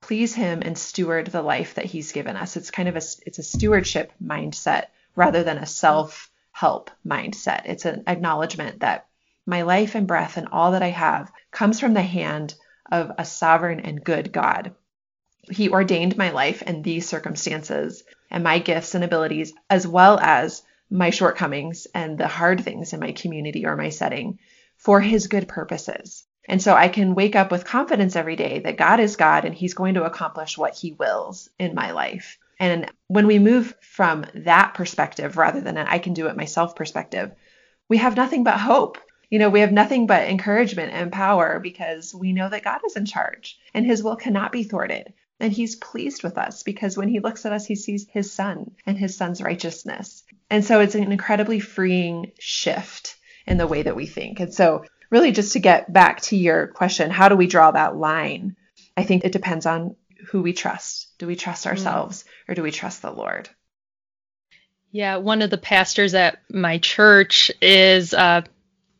[0.00, 2.56] please Him and steward the life that He's given us.
[2.56, 7.62] It's kind of a, it's a stewardship mindset rather than a self help mindset.
[7.66, 9.06] It's an acknowledgement that
[9.46, 12.54] my life and breath and all that I have comes from the hand
[12.90, 14.74] of a sovereign and good God.
[15.50, 20.62] He ordained my life and these circumstances and my gifts and abilities, as well as
[20.90, 24.38] my shortcomings and the hard things in my community or my setting
[24.76, 26.24] for his good purposes.
[26.48, 29.54] And so I can wake up with confidence every day that God is God and
[29.54, 32.38] he's going to accomplish what he wills in my life.
[32.58, 36.76] And when we move from that perspective rather than an I can do it myself
[36.76, 37.32] perspective,
[37.88, 38.98] we have nothing but hope.
[39.32, 42.96] You know, we have nothing but encouragement and power because we know that God is
[42.96, 45.14] in charge and his will cannot be thwarted.
[45.40, 48.72] And he's pleased with us because when he looks at us, he sees his son
[48.84, 50.22] and his son's righteousness.
[50.50, 53.16] And so it's an incredibly freeing shift
[53.46, 54.38] in the way that we think.
[54.38, 57.96] And so, really, just to get back to your question, how do we draw that
[57.96, 58.54] line?
[58.98, 61.08] I think it depends on who we trust.
[61.16, 61.70] Do we trust mm.
[61.70, 63.48] ourselves or do we trust the Lord?
[64.90, 68.42] Yeah, one of the pastors at my church is uh,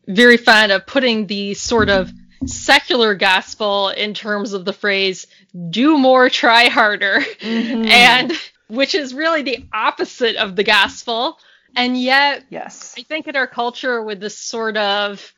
[0.07, 2.11] very fond of putting the sort of
[2.45, 5.27] secular gospel in terms of the phrase
[5.69, 7.85] do more try harder mm-hmm.
[7.85, 8.33] and
[8.67, 11.37] which is really the opposite of the gospel.
[11.75, 12.95] And yet yes.
[12.97, 15.33] I think in our culture with this sort of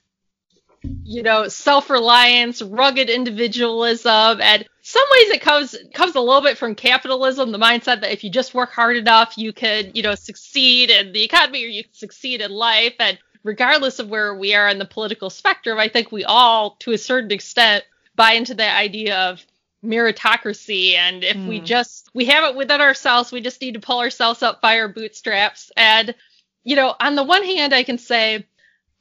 [1.04, 6.76] you know self-reliance rugged individualism and some ways it comes comes a little bit from
[6.76, 10.92] capitalism the mindset that if you just work hard enough you could you know succeed
[10.92, 12.94] in the economy or you could succeed in life.
[13.00, 16.92] And regardless of where we are in the political spectrum, I think we all, to
[16.92, 19.46] a certain extent, buy into the idea of
[19.84, 20.96] meritocracy.
[20.96, 21.48] And if mm.
[21.48, 21.66] we hmm.
[21.66, 24.88] just, we have it within ourselves, we just need to pull ourselves up by our
[24.88, 25.72] bootstraps.
[25.78, 26.16] And,
[26.64, 28.48] you know, on the one hand, I can say,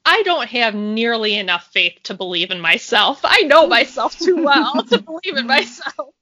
[0.05, 3.21] I don't have nearly enough faith to believe in myself.
[3.25, 6.15] I know myself too well to believe in myself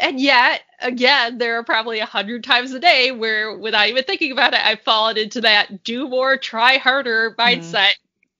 [0.00, 4.32] and yet, again, there are probably a hundred times a day where, without even thinking
[4.32, 7.72] about it, I've fallen into that do more, try harder mindset.
[7.72, 7.94] Mm.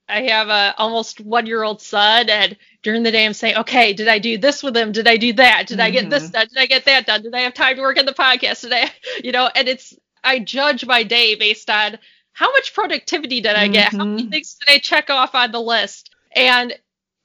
[0.08, 3.92] I have a almost one year old son, and during the day I'm saying, okay,
[3.92, 4.92] did I do this with him?
[4.92, 5.66] Did I do that?
[5.68, 5.86] Did mm-hmm.
[5.86, 6.32] I get this mm-hmm.
[6.32, 6.48] done?
[6.48, 7.22] Did I get that done?
[7.22, 8.88] Did I have time to work on the podcast today?
[9.22, 11.98] You know, and it's I judge my day based on
[12.32, 13.88] how much productivity did I get?
[13.88, 13.98] Mm-hmm.
[13.98, 14.30] How many mm-hmm.
[14.30, 16.14] things did I check off on the list?
[16.34, 16.72] And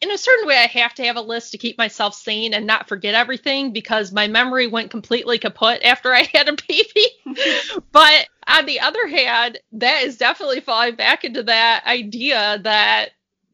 [0.06, 2.68] in a certain way, I have to have a list to keep myself sane and
[2.68, 7.41] not forget everything because my memory went completely kaput after I had a baby.
[7.91, 13.10] but on the other hand, that is definitely falling back into that idea that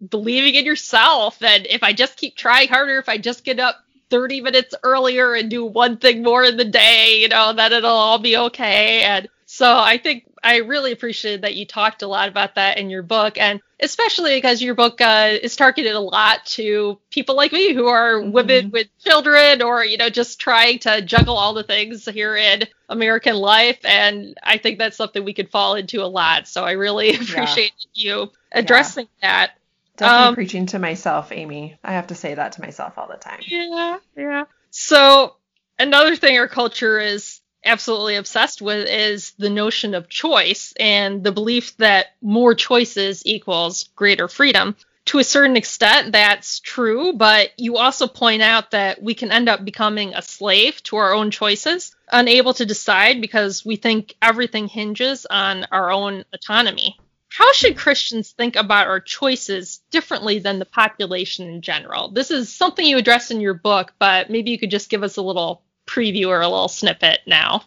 [0.10, 3.78] believing in yourself and if I just keep trying harder, if I just get up
[4.10, 7.90] 30 minutes earlier and do one thing more in the day, you know, that it'll
[7.90, 9.04] all be okay.
[9.04, 12.90] And so I think I really appreciated that you talked a lot about that in
[12.90, 17.52] your book, and especially because your book uh, is targeted a lot to people like
[17.52, 18.32] me who are mm-hmm.
[18.32, 22.64] women with children, or you know, just trying to juggle all the things here in
[22.90, 23.80] American life.
[23.86, 26.48] And I think that's something we could fall into a lot.
[26.48, 28.14] So I really appreciate yeah.
[28.14, 29.30] you addressing yeah.
[29.30, 29.52] that.
[29.98, 31.78] Definitely um, preaching to myself, Amy.
[31.84, 33.42] I have to say that to myself all the time.
[33.46, 34.44] Yeah, yeah.
[34.72, 35.36] So
[35.78, 41.32] another thing our culture is absolutely obsessed with is the notion of choice and the
[41.32, 44.76] belief that more choices equals greater freedom.
[45.06, 49.50] To a certain extent, that's true, but you also point out that we can end
[49.50, 54.68] up becoming a slave to our own choices, unable to decide because we think everything
[54.68, 56.98] hinges on our own autonomy.
[57.30, 62.10] How should Christians think about our choices differently than the population in general?
[62.10, 65.18] This is something you address in your book, but maybe you could just give us
[65.18, 67.64] a little preview or a little snippet now.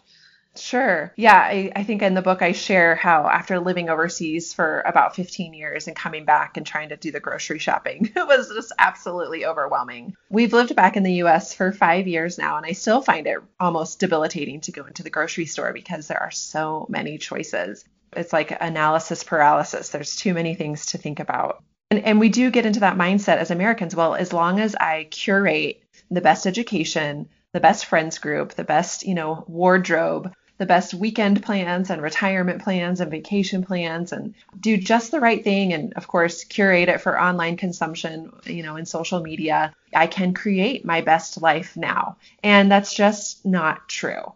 [0.57, 1.13] Sure.
[1.17, 5.15] Yeah, I, I, think in the book I share how after living overseas for about
[5.15, 8.71] 15 years and coming back and trying to do the grocery shopping, it was just
[8.79, 10.15] absolutely overwhelming.
[10.29, 13.39] We've lived back in the US for five years now, and I still find it
[13.59, 17.83] almost debilitating to go into the grocery store because there are so many choices.
[18.15, 19.89] It's like analysis paralysis.
[19.89, 21.63] There's too many things to think about.
[21.91, 23.95] And, and we do get into that mindset as Americans.
[23.95, 29.05] Well, as long as I curate the best education, the best friends group, the best,
[29.07, 34.75] you know, wardrobe, the best weekend plans and retirement plans and vacation plans and do
[34.75, 38.85] just the right thing and of course curate it for online consumption, you know, in
[38.85, 39.73] social media.
[39.93, 42.17] I can create my best life now.
[42.43, 44.33] And that's just not true.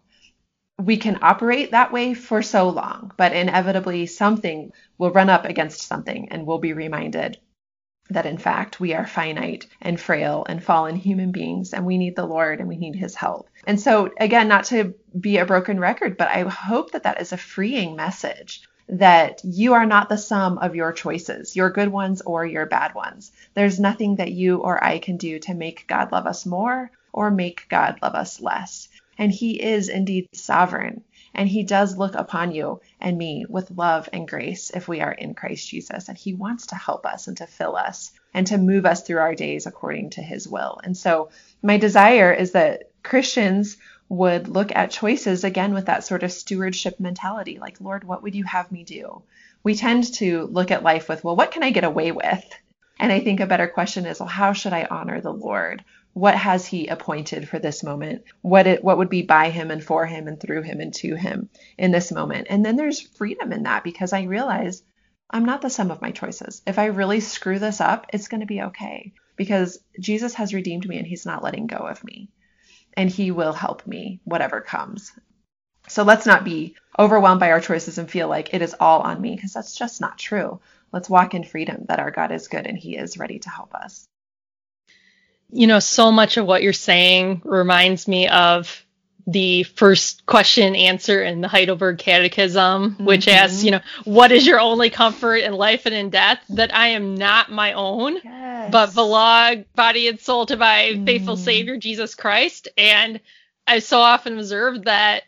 [0.78, 5.82] We can operate that way for so long, but inevitably something will run up against
[5.82, 7.36] something and we'll be reminded
[8.10, 12.16] that in fact we are finite and frail and fallen human beings and we need
[12.16, 13.48] the Lord and we need his help.
[13.66, 17.32] And so, again, not to be a broken record, but I hope that that is
[17.32, 22.22] a freeing message that you are not the sum of your choices, your good ones
[22.22, 23.30] or your bad ones.
[23.54, 27.30] There's nothing that you or I can do to make God love us more or
[27.30, 28.88] make God love us less.
[29.16, 31.04] And he is indeed sovereign.
[31.34, 35.12] And he does look upon you and me with love and grace if we are
[35.12, 36.08] in Christ Jesus.
[36.08, 39.18] And he wants to help us and to fill us and to move us through
[39.18, 40.80] our days according to his will.
[40.82, 41.30] And so
[41.62, 43.76] my desire is that Christians
[44.08, 48.34] would look at choices again with that sort of stewardship mentality like, Lord, what would
[48.34, 49.22] you have me do?
[49.62, 52.44] We tend to look at life with, well, what can I get away with?
[52.98, 55.84] And I think a better question is, well, how should I honor the Lord?
[56.12, 58.24] What has he appointed for this moment?
[58.42, 61.14] What it what would be by him and for him and through him and to
[61.14, 61.48] him
[61.78, 62.48] in this moment?
[62.50, 64.82] And then there's freedom in that because I realize
[65.30, 66.62] I'm not the sum of my choices.
[66.66, 70.88] If I really screw this up, it's going to be okay because Jesus has redeemed
[70.88, 72.30] me and he's not letting go of me
[72.94, 75.12] and He will help me, whatever comes.
[75.88, 79.20] So let's not be overwhelmed by our choices and feel like it is all on
[79.20, 80.60] me, because that's just not true.
[80.92, 83.74] Let's walk in freedom that our God is good and He is ready to help
[83.74, 84.06] us.
[85.52, 88.84] You know, so much of what you're saying reminds me of
[89.26, 93.44] the first question answer in the Heidelberg Catechism, which mm-hmm.
[93.44, 96.40] asks, you know, what is your only comfort in life and in death?
[96.50, 98.72] That I am not my own, yes.
[98.72, 101.06] but belong body and soul to my mm.
[101.06, 102.68] faithful Savior, Jesus Christ.
[102.76, 103.20] And
[103.66, 105.22] I so often observed that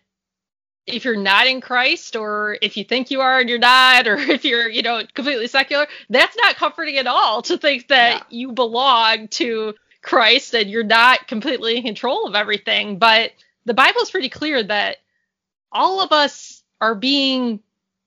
[0.86, 4.16] if you're not in Christ, or if you think you are and you're not, or
[4.18, 8.22] if you're, you know, completely secular, that's not comforting at all to think that yeah.
[8.30, 12.98] you belong to Christ and you're not completely in control of everything.
[12.98, 13.32] But
[13.64, 14.96] the Bible's pretty clear that
[15.70, 17.60] all of us are being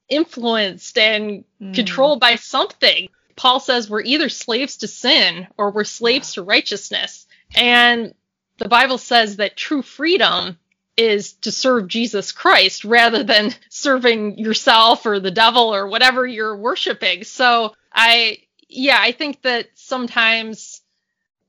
[0.09, 1.73] influenced and mm.
[1.73, 3.09] controlled by something.
[3.35, 7.25] Paul says we're either slaves to sin or we're slaves to righteousness.
[7.55, 8.13] And
[8.57, 10.57] the Bible says that true freedom
[10.97, 16.55] is to serve Jesus Christ rather than serving yourself or the devil or whatever you're
[16.55, 17.23] worshiping.
[17.23, 18.39] So I,
[18.69, 20.74] yeah, I think that sometimes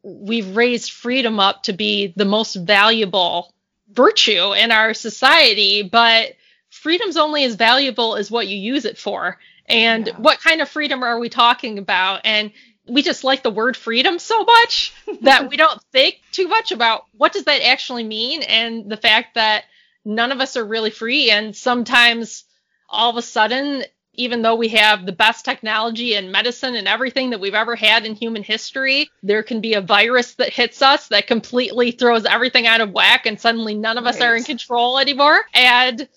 [0.07, 3.53] we've raised freedom up to be the most valuable
[3.91, 6.35] virtue in our society, but
[6.71, 9.39] freedom's only as valuable as what you use it for.
[9.67, 10.17] And yeah.
[10.17, 12.21] what kind of freedom are we talking about?
[12.25, 12.53] And
[12.89, 17.07] we just like the word freedom so much that we don't think too much about
[17.17, 19.65] what does that actually mean and the fact that
[20.05, 22.45] none of us are really free and sometimes
[22.89, 23.83] all of a sudden
[24.17, 28.05] even though we have the best technology and medicine and everything that we've ever had
[28.05, 32.67] in human history, there can be a virus that hits us that completely throws everything
[32.67, 34.15] out of whack and suddenly none of right.
[34.15, 35.41] us are in control anymore.
[35.55, 36.09] And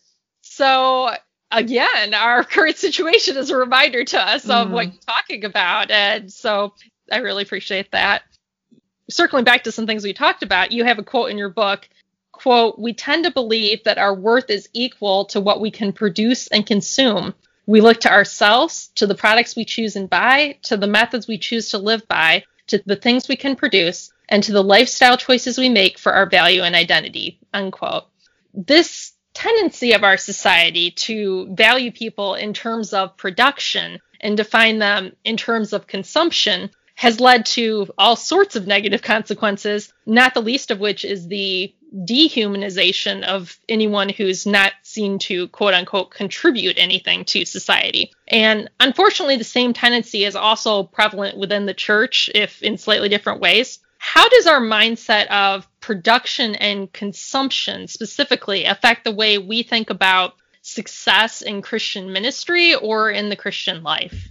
[0.41, 1.15] so
[1.51, 4.51] again, our current situation is a reminder to us mm.
[4.51, 4.95] of what mm-hmm.
[4.95, 5.91] you're talking about.
[5.91, 6.73] And so
[7.11, 8.23] I really appreciate that.
[9.09, 11.89] Circling back to some things we talked about, you have a quote in your book
[12.39, 16.47] quote, we tend to believe that our worth is equal to what we can produce
[16.47, 17.33] and consume.
[17.69, 21.37] We look to ourselves, to the products we choose and buy, to the methods we
[21.37, 25.59] choose to live by, to the things we can produce, and to the lifestyle choices
[25.59, 27.39] we make for our value and identity.
[27.53, 28.05] Unquote.
[28.55, 35.15] This tendency of our society to value people in terms of production and define them
[35.23, 40.71] in terms of consumption has led to all sorts of negative consequences, not the least
[40.71, 47.23] of which is the dehumanization of anyone who's not seen to quote unquote contribute anything
[47.23, 48.11] to society.
[48.27, 53.39] And unfortunately, the same tendency is also prevalent within the church, if in slightly different
[53.39, 53.79] ways.
[53.97, 60.33] How does our mindset of production and consumption specifically affect the way we think about
[60.61, 64.29] success in Christian ministry or in the Christian life?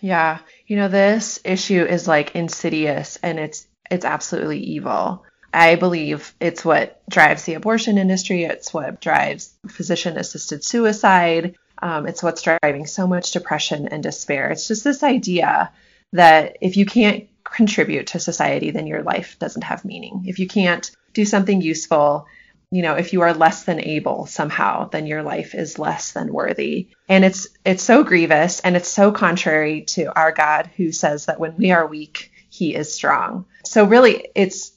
[0.00, 0.38] Yeah.
[0.66, 5.24] You know, this issue is like insidious and it's it's absolutely evil.
[5.52, 8.44] I believe it's what drives the abortion industry.
[8.44, 11.56] It's what drives physician assisted suicide.
[11.80, 14.50] Um, it's what's driving so much depression and despair.
[14.50, 15.72] It's just this idea
[16.12, 20.24] that if you can't contribute to society, then your life doesn't have meaning.
[20.26, 22.26] If you can't do something useful,
[22.70, 26.32] you know, if you are less than able somehow, then your life is less than
[26.32, 26.88] worthy.
[27.08, 31.38] And it's it's so grievous and it's so contrary to our God who says that
[31.38, 33.44] when we are weak, he is strong.
[33.64, 34.71] So really it's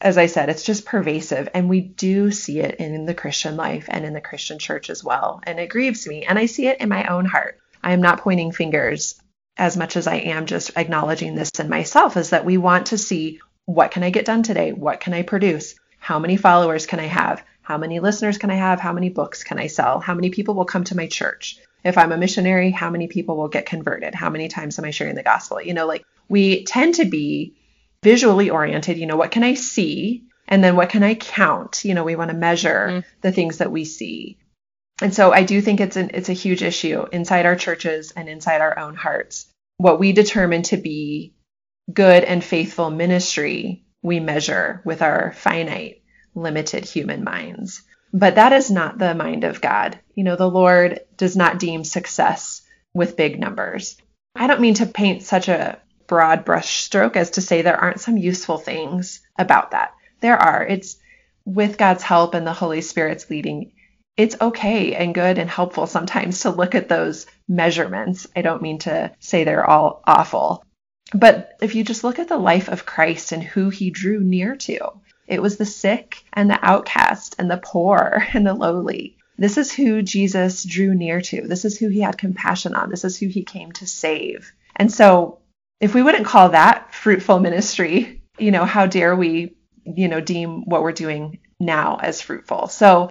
[0.00, 3.86] as I said, it's just pervasive and we do see it in the Christian life
[3.88, 5.40] and in the Christian church as well.
[5.42, 7.58] And it grieves me and I see it in my own heart.
[7.82, 9.20] I am not pointing fingers
[9.58, 12.98] as much as I am just acknowledging this in myself is that we want to
[12.98, 14.72] see what can I get done today?
[14.72, 15.74] What can I produce?
[15.98, 17.44] How many followers can I have?
[17.60, 18.80] How many listeners can I have?
[18.80, 20.00] How many books can I sell?
[20.00, 21.58] How many people will come to my church?
[21.84, 24.14] If I'm a missionary, how many people will get converted?
[24.14, 25.60] How many times am I sharing the gospel?
[25.60, 27.54] You know, like we tend to be
[28.02, 28.98] visually oriented.
[28.98, 30.24] You know, what can I see?
[30.48, 31.84] And then what can I count?
[31.84, 33.04] You know, we want to measure mm.
[33.20, 34.38] the things that we see.
[35.00, 38.28] And so I do think it's an it's a huge issue inside our churches and
[38.28, 39.46] inside our own hearts.
[39.78, 41.34] What we determine to be
[41.92, 46.02] good and faithful ministry we measure with our finite,
[46.34, 47.82] limited human minds.
[48.12, 49.98] But that is not the mind of God.
[50.14, 53.96] You know, the Lord does not deem success with big numbers.
[54.34, 55.78] I don't mean to paint such a
[56.10, 59.94] broad brushstroke as to say there aren't some useful things about that.
[60.18, 60.66] There are.
[60.66, 60.96] It's
[61.44, 63.70] with God's help and the Holy Spirit's leading,
[64.16, 68.26] it's okay and good and helpful sometimes to look at those measurements.
[68.34, 70.64] I don't mean to say they're all awful.
[71.14, 74.56] But if you just look at the life of Christ and who he drew near
[74.56, 74.90] to,
[75.28, 79.16] it was the sick and the outcast and the poor and the lowly.
[79.38, 81.46] This is who Jesus drew near to.
[81.46, 82.90] This is who he had compassion on.
[82.90, 84.52] This is who he came to save.
[84.74, 85.38] And so,
[85.80, 90.62] if we wouldn't call that fruitful ministry, you know, how dare we, you know, deem
[90.64, 92.68] what we're doing now as fruitful?
[92.68, 93.10] So,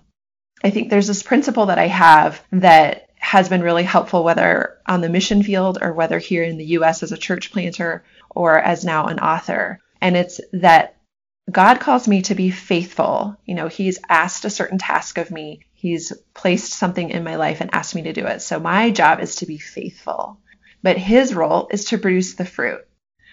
[0.63, 5.01] I think there's this principle that I have that has been really helpful, whether on
[5.01, 8.83] the mission field or whether here in the US as a church planter or as
[8.83, 9.79] now an author.
[10.01, 10.95] And it's that
[11.49, 13.35] God calls me to be faithful.
[13.45, 17.61] You know, He's asked a certain task of me, He's placed something in my life
[17.61, 18.41] and asked me to do it.
[18.41, 20.39] So my job is to be faithful.
[20.81, 22.85] But His role is to produce the fruit.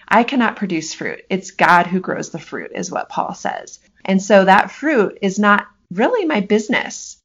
[0.07, 1.21] I cannot produce fruit.
[1.29, 3.79] It's God who grows the fruit, is what Paul says.
[4.05, 7.17] And so that fruit is not really my business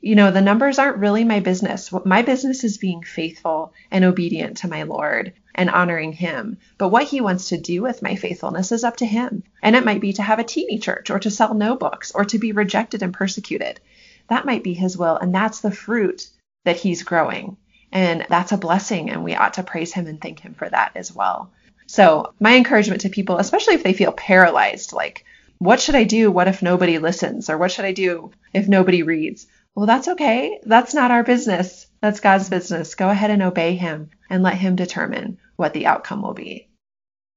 [0.00, 1.90] you know, the numbers aren't really my business.
[2.04, 6.58] My business is being faithful and obedient to my Lord and honoring Him.
[6.78, 9.42] But what He wants to do with my faithfulness is up to Him.
[9.62, 12.24] And it might be to have a teeny church or to sell no books or
[12.26, 13.80] to be rejected and persecuted.
[14.28, 15.16] That might be His will.
[15.16, 16.28] And that's the fruit
[16.64, 17.56] that He's growing.
[17.92, 19.10] And that's a blessing.
[19.10, 21.50] And we ought to praise Him and thank Him for that as well.
[21.86, 25.24] So, my encouragement to people, especially if they feel paralyzed, like,
[25.58, 26.30] what should I do?
[26.30, 27.48] What if nobody listens?
[27.48, 29.46] Or what should I do if nobody reads?
[29.74, 30.60] Well, that's okay.
[30.64, 31.86] That's not our business.
[32.00, 32.94] That's God's business.
[32.94, 36.68] Go ahead and obey Him and let Him determine what the outcome will be.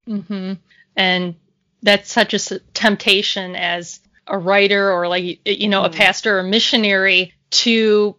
[0.07, 0.53] Mm-hmm.
[0.95, 1.35] And
[1.81, 5.95] that's such a temptation as a writer or like you know a mm.
[5.95, 8.15] pastor or missionary to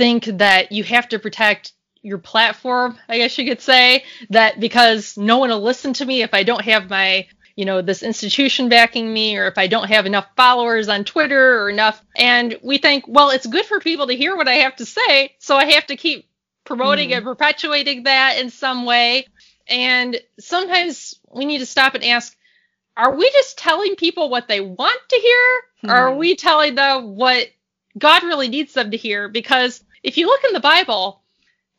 [0.00, 1.72] think that you have to protect
[2.02, 6.22] your platform i guess you could say that because no one will listen to me
[6.22, 7.26] if i don't have my
[7.56, 11.60] you know, this institution backing me, or if I don't have enough followers on Twitter
[11.60, 12.02] or enough.
[12.16, 15.34] And we think, well, it's good for people to hear what I have to say,
[15.40, 16.26] so I have to keep
[16.64, 17.16] promoting mm.
[17.16, 19.26] and perpetuating that in some way.
[19.68, 22.34] And sometimes we need to stop and ask,
[22.96, 25.92] are we just telling people what they want to hear?
[25.92, 26.18] Or are hmm.
[26.18, 27.48] we telling them what
[27.98, 29.28] God really needs them to hear?
[29.28, 31.22] Because if you look in the Bible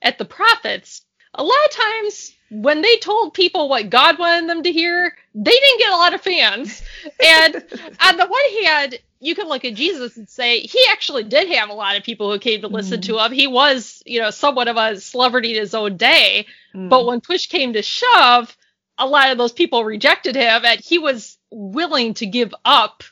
[0.01, 1.03] at the prophets,
[1.33, 5.51] a lot of times when they told people what God wanted them to hear, they
[5.51, 6.81] didn't get a lot of fans.
[7.23, 7.55] And
[8.01, 11.69] on the one hand, you can look at Jesus and say he actually did have
[11.69, 13.05] a lot of people who came to listen mm.
[13.05, 13.31] to him.
[13.31, 16.47] He was, you know, somewhat of a celebrity in his own day.
[16.75, 16.89] Mm.
[16.89, 18.55] But when push came to shove,
[18.97, 23.03] a lot of those people rejected him and he was willing to give up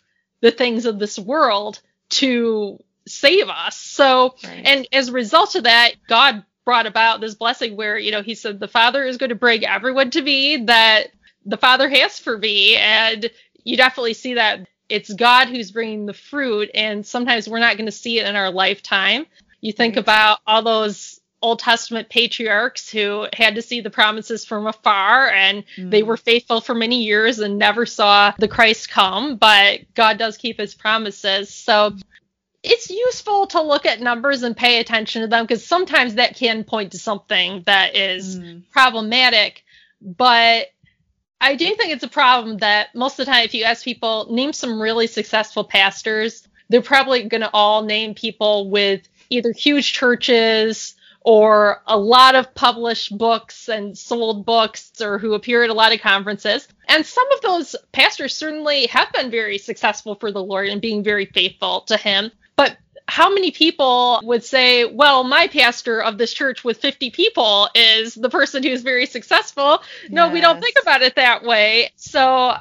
[0.42, 1.80] the things of this world
[2.10, 3.76] to save us.
[3.76, 4.62] So, right.
[4.66, 8.36] and as a result of that, God brought about this blessing where, you know, he
[8.36, 11.08] said, the Father is going to bring everyone to me that
[11.46, 12.76] the Father has for me.
[12.76, 13.30] And
[13.64, 16.70] you definitely see that it's God who's bringing the fruit.
[16.74, 19.26] And sometimes we're not going to see it in our lifetime.
[19.62, 20.04] You think right.
[20.04, 25.64] about all those Old Testament patriarchs who had to see the promises from afar and
[25.78, 25.90] mm.
[25.90, 30.38] they were faithful for many years and never saw the Christ come, but God does
[30.38, 31.54] keep his promises.
[31.54, 31.96] So
[32.64, 36.64] it's useful to look at numbers and pay attention to them because sometimes that can
[36.64, 38.64] point to something that is mm.
[38.72, 39.64] problematic.
[40.02, 40.68] But
[41.42, 44.28] I do think it's a problem that most of the time, if you ask people,
[44.30, 49.94] name some really successful pastors, they're probably going to all name people with either huge
[49.94, 55.74] churches or a lot of published books and sold books or who appear at a
[55.74, 56.68] lot of conferences.
[56.88, 61.04] And some of those pastors certainly have been very successful for the Lord and being
[61.04, 62.32] very faithful to Him.
[62.60, 67.70] But how many people would say, well, my pastor of this church with 50 people
[67.74, 69.82] is the person who's very successful?
[70.04, 70.12] Yes.
[70.12, 71.94] No, we don't think about it that way.
[71.96, 72.54] So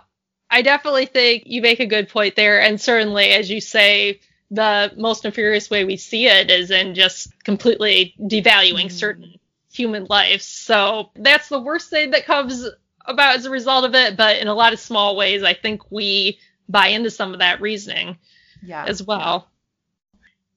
[0.49, 2.61] I definitely think you make a good point there.
[2.63, 4.21] And certainly, as you say,
[4.53, 8.93] the most nefarious way we see it is in just completely devaluing mm.
[8.93, 9.35] certain
[9.73, 10.45] human lives.
[10.45, 12.65] So that's the worst thing that comes
[13.05, 14.17] about as a result of it.
[14.17, 16.39] But in a lot of small ways, I think we
[16.69, 18.17] buy into some of that reasoning
[18.63, 18.85] yeah.
[18.87, 19.49] as well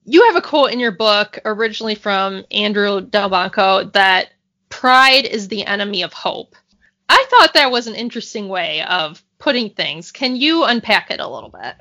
[0.04, 4.30] you have a quote in your book originally from Andrew Delbanco that
[4.68, 6.56] pride is the enemy of hope.
[7.08, 10.12] I thought that was an interesting way of putting things.
[10.12, 11.74] Can you unpack it a little bit?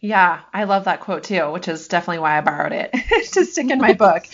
[0.00, 2.92] Yeah, I love that quote too, which is definitely why I borrowed it
[3.32, 4.26] to stick in my book.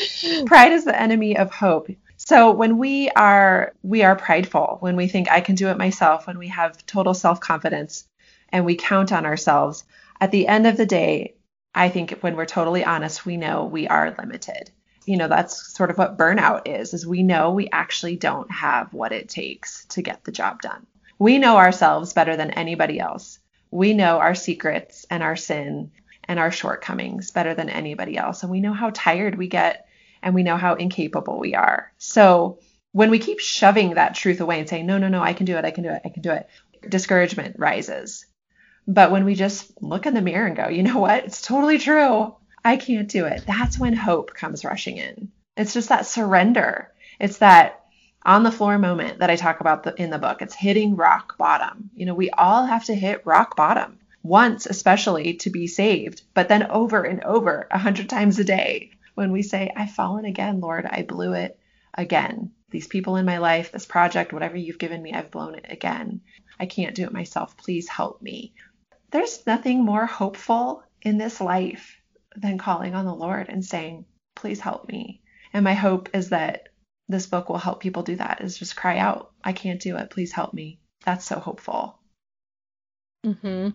[0.47, 1.89] Pride is the enemy of hope.
[2.17, 6.27] So when we are we are prideful, when we think I can do it myself,
[6.27, 8.07] when we have total self-confidence
[8.51, 9.85] and we count on ourselves,
[10.21, 11.35] at the end of the day,
[11.75, 14.71] I think when we're totally honest, we know we are limited.
[15.07, 18.93] You know, that's sort of what burnout is, is we know we actually don't have
[18.93, 20.87] what it takes to get the job done.
[21.19, 23.39] We know ourselves better than anybody else,
[23.73, 25.91] We know our secrets and our sin
[26.25, 28.43] and our shortcomings better than anybody else.
[28.43, 29.89] And we know how tired we get
[30.23, 31.91] and we know how incapable we are.
[31.99, 32.59] So
[32.93, 35.57] when we keep shoving that truth away and saying, no, no, no, I can do
[35.57, 36.49] it, I can do it, I can do it,
[36.87, 38.27] discouragement rises.
[38.87, 41.25] But when we just look in the mirror and go, you know what?
[41.25, 42.35] It's totally true.
[42.65, 43.45] I can't do it.
[43.47, 45.31] That's when hope comes rushing in.
[45.57, 46.93] It's just that surrender.
[47.21, 47.85] It's that
[48.25, 50.43] on the floor moment that I talk about the, in the book.
[50.43, 51.91] It's hitting rock bottom.
[51.95, 56.49] You know, we all have to hit rock bottom once, especially to be saved, but
[56.49, 60.61] then over and over a hundred times a day when we say, I've fallen again,
[60.61, 61.59] Lord, I blew it
[61.95, 62.53] again.
[62.71, 66.21] These people in my life, this project, whatever you've given me, I've blown it again.
[66.59, 67.57] I can't do it myself.
[67.57, 68.55] Please help me.
[69.13, 71.97] There's nothing more hopeful in this life
[72.35, 75.21] than calling on the Lord and saying, Please help me.
[75.53, 76.69] And my hope is that
[77.09, 80.11] this book will help people do that is just cry out, I can't do it.
[80.11, 80.81] Please help me.
[81.05, 81.99] That's so hopeful.
[83.25, 83.69] Mm-hmm.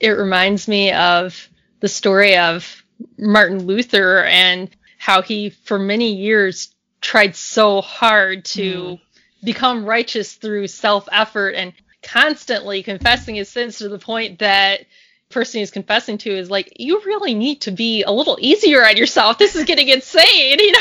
[0.00, 1.48] It reminds me of
[1.80, 2.84] the story of
[3.18, 9.00] Martin Luther and how he, for many years, tried so hard to mm.
[9.42, 11.72] become righteous through self effort and
[12.12, 14.86] constantly confessing his sins to the point that
[15.28, 18.96] person he's confessing to is like, you really need to be a little easier on
[18.96, 19.36] yourself.
[19.36, 20.78] This is getting insane, you know.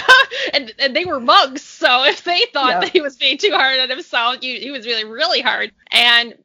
[0.53, 2.79] And, and they were monks, so if they thought yeah.
[2.81, 5.71] that he was being too hard on himself, he, he was really really hard.
[5.91, 6.35] And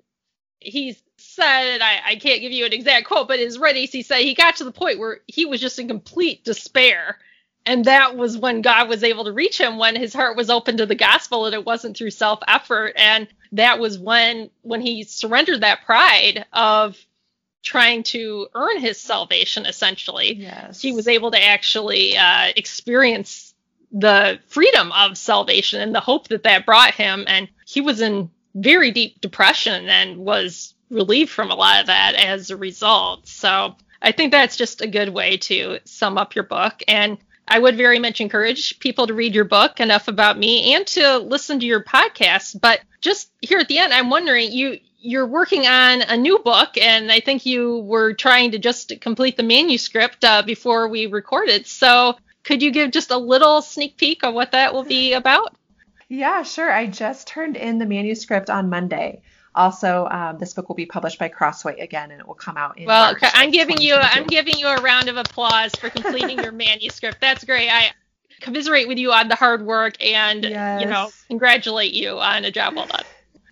[0.59, 4.21] he said, I, I can't give you an exact quote, but his writings, he said
[4.21, 7.19] he got to the point where he was just in complete despair.
[7.65, 10.79] And that was when God was able to reach him when his heart was open
[10.79, 12.95] to the gospel and it wasn't through self effort.
[12.97, 16.97] And that was when when he surrendered that pride of
[17.63, 20.81] trying to earn his salvation essentially yes.
[20.81, 23.53] he was able to actually uh, experience
[23.93, 27.25] the freedom of salvation and the hope that that brought him.
[27.29, 32.15] And he was in very deep depression and was relieved from a lot of that
[32.15, 33.27] as a result.
[33.29, 36.83] So i think that's just a good way to sum up your book.
[36.89, 37.19] And
[37.53, 41.19] I would very much encourage people to read your book, Enough About Me, and to
[41.19, 42.59] listen to your podcast.
[42.59, 46.79] But just here at the end, I'm wondering you you're working on a new book,
[46.79, 51.67] and I think you were trying to just complete the manuscript uh, before we recorded.
[51.67, 55.55] So, could you give just a little sneak peek of what that will be about?
[56.09, 56.73] Yeah, sure.
[56.73, 59.21] I just turned in the manuscript on Monday.
[59.55, 62.79] Also, um, this book will be published by Crossway again, and it will come out
[62.79, 62.87] in.
[62.87, 66.53] Well, March I'm giving you I'm giving you a round of applause for completing your
[66.53, 67.21] manuscript.
[67.21, 67.69] That's great.
[67.69, 67.93] I
[68.41, 70.83] commiserate with you on the hard work, and yes.
[70.83, 73.05] you know, congratulate you on a job well done.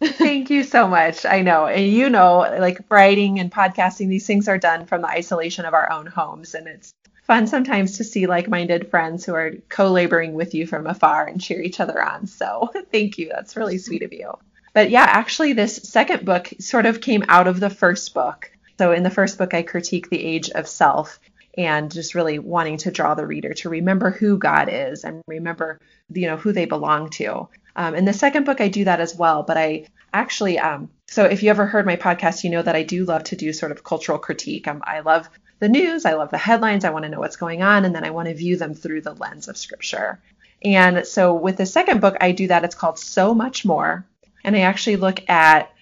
[0.03, 1.27] Thank you so much.
[1.27, 1.67] I know.
[1.67, 5.75] And you know, like writing and podcasting, these things are done from the isolation of
[5.75, 6.55] our own homes.
[6.55, 6.95] And it's
[7.25, 11.27] fun sometimes to see like minded friends who are co laboring with you from afar
[11.27, 12.27] and cheer each other on.
[12.27, 13.29] So thank you.
[13.29, 14.39] That's really sweet of you.
[14.73, 18.51] But yeah, actually, this second book sort of came out of the first book.
[18.79, 21.19] So in the first book, I critique the age of self
[21.59, 25.81] and just really wanting to draw the reader to remember who God is and remember,
[26.13, 27.49] you know, who they belong to.
[27.77, 31.25] Um, in the second book, I do that as well, but I actually, um, so
[31.25, 33.73] if you ever heard my podcast, you know that I do love to do sort
[33.73, 34.69] of cultural critique.
[34.69, 37.63] Um, I love the news, I love the headlines, I want to know what's going
[37.63, 40.21] on, and then I want to view them through the lens of scripture.
[40.63, 42.65] And so with the second book, I do that.
[42.65, 44.05] It's called So Much More.
[44.45, 45.73] And I actually look at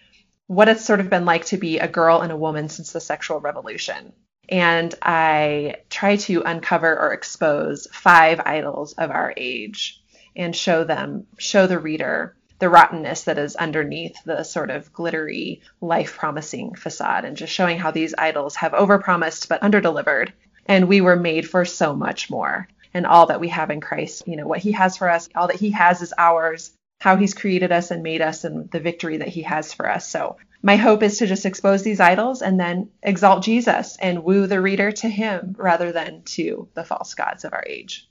[0.46, 3.00] what it's sort of been like to be a girl and a woman since the
[3.00, 4.12] sexual revolution.
[4.48, 10.02] And I try to uncover or expose five idols of our age
[10.34, 15.61] and show them, show the reader the rottenness that is underneath the sort of glittery,
[15.80, 20.32] life promising facade, and just showing how these idols have overpromised but underdelivered.
[20.66, 22.68] And we were made for so much more.
[22.92, 25.46] And all that we have in Christ, you know, what He has for us, all
[25.48, 29.18] that He has is ours, how He's created us and made us, and the victory
[29.18, 30.09] that He has for us.
[30.09, 34.46] So, my hope is to just expose these idols and then exalt Jesus and woo
[34.46, 38.09] the reader to Him rather than to the false gods of our age.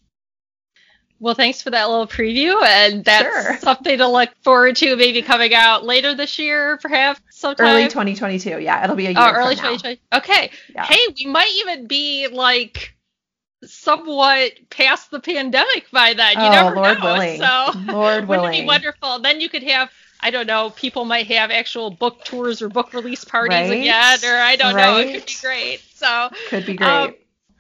[1.19, 3.57] Well, thanks for that little preview, and that's sure.
[3.61, 4.95] something to look forward to.
[4.95, 7.67] Maybe coming out later this year, perhaps sometime.
[7.67, 8.59] Early 2022.
[8.59, 9.35] Yeah, it'll be a oh, year.
[9.35, 10.01] Oh, early 2022.
[10.13, 10.51] Okay.
[10.73, 10.85] Yeah.
[10.85, 12.95] Hey, we might even be like
[13.67, 16.33] somewhat past the pandemic by then.
[16.33, 17.05] You oh, never Lord know.
[17.05, 17.39] Willing.
[17.39, 18.27] So, Lord willing.
[18.27, 19.19] Wouldn't it be wonderful?
[19.19, 19.91] Then you could have.
[20.19, 20.71] I don't know.
[20.71, 23.71] People might have actual book tours or book release parties right?
[23.71, 24.91] again, or I don't right?
[24.91, 24.97] know.
[24.97, 25.81] It could be great.
[25.93, 26.89] So could be great.
[26.89, 27.13] Um,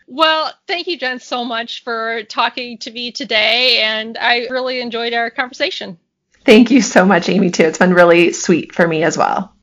[0.07, 5.13] well, thank you, Jen, so much for talking to me today, and I really enjoyed
[5.13, 5.97] our conversation.
[6.45, 7.63] Thank you so much, Amy, too.
[7.63, 9.53] It's been really sweet for me as well.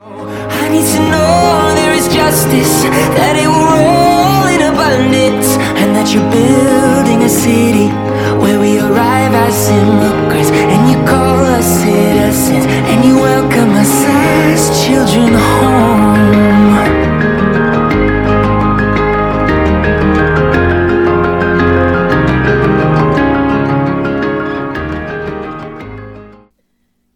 [0.00, 5.53] I need to know there is justice, that it will roll in abundance, and
[6.04, 7.88] that you're building a city
[8.42, 14.84] where we arrive as immigrants and you call us citizens and you welcome us as
[14.84, 15.94] children home.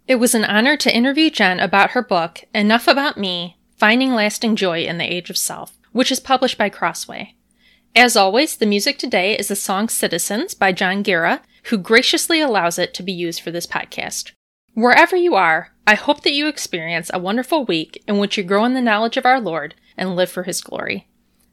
[0.07, 4.57] It was an honor to interview Jen about her book, Enough About Me Finding Lasting
[4.57, 7.35] Joy in the Age of Self, which is published by Crossway.
[7.99, 12.79] As always, the music today is the song Citizens by John Guerra, who graciously allows
[12.79, 14.31] it to be used for this podcast.
[14.75, 18.65] Wherever you are, I hope that you experience a wonderful week in which you grow
[18.65, 21.09] in the knowledge of our Lord and live for his glory.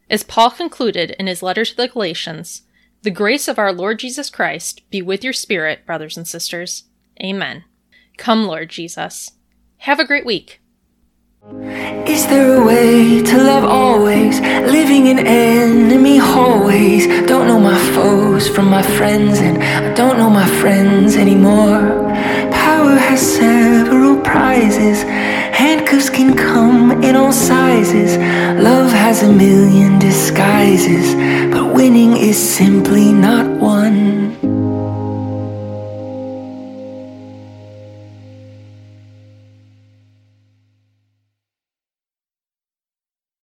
[0.07, 2.61] As Paul concluded in his letter to the Galatians,
[3.01, 6.83] the grace of our Lord Jesus Christ be with your spirit, brothers and sisters.
[7.23, 7.63] Amen.
[8.17, 9.31] Come, Lord Jesus.
[9.77, 10.61] Have a great week.
[11.47, 14.39] Is there a way to love always?
[14.39, 17.05] Living in enemy hallways.
[17.27, 21.81] Don't know my foes from my friends, and I don't know my friends anymore.
[22.51, 25.03] Power has several prizes.
[25.03, 28.17] Handcuffs can come in all sizes.
[28.59, 31.13] Love has a million disguises,
[31.53, 34.74] but winning is simply not one.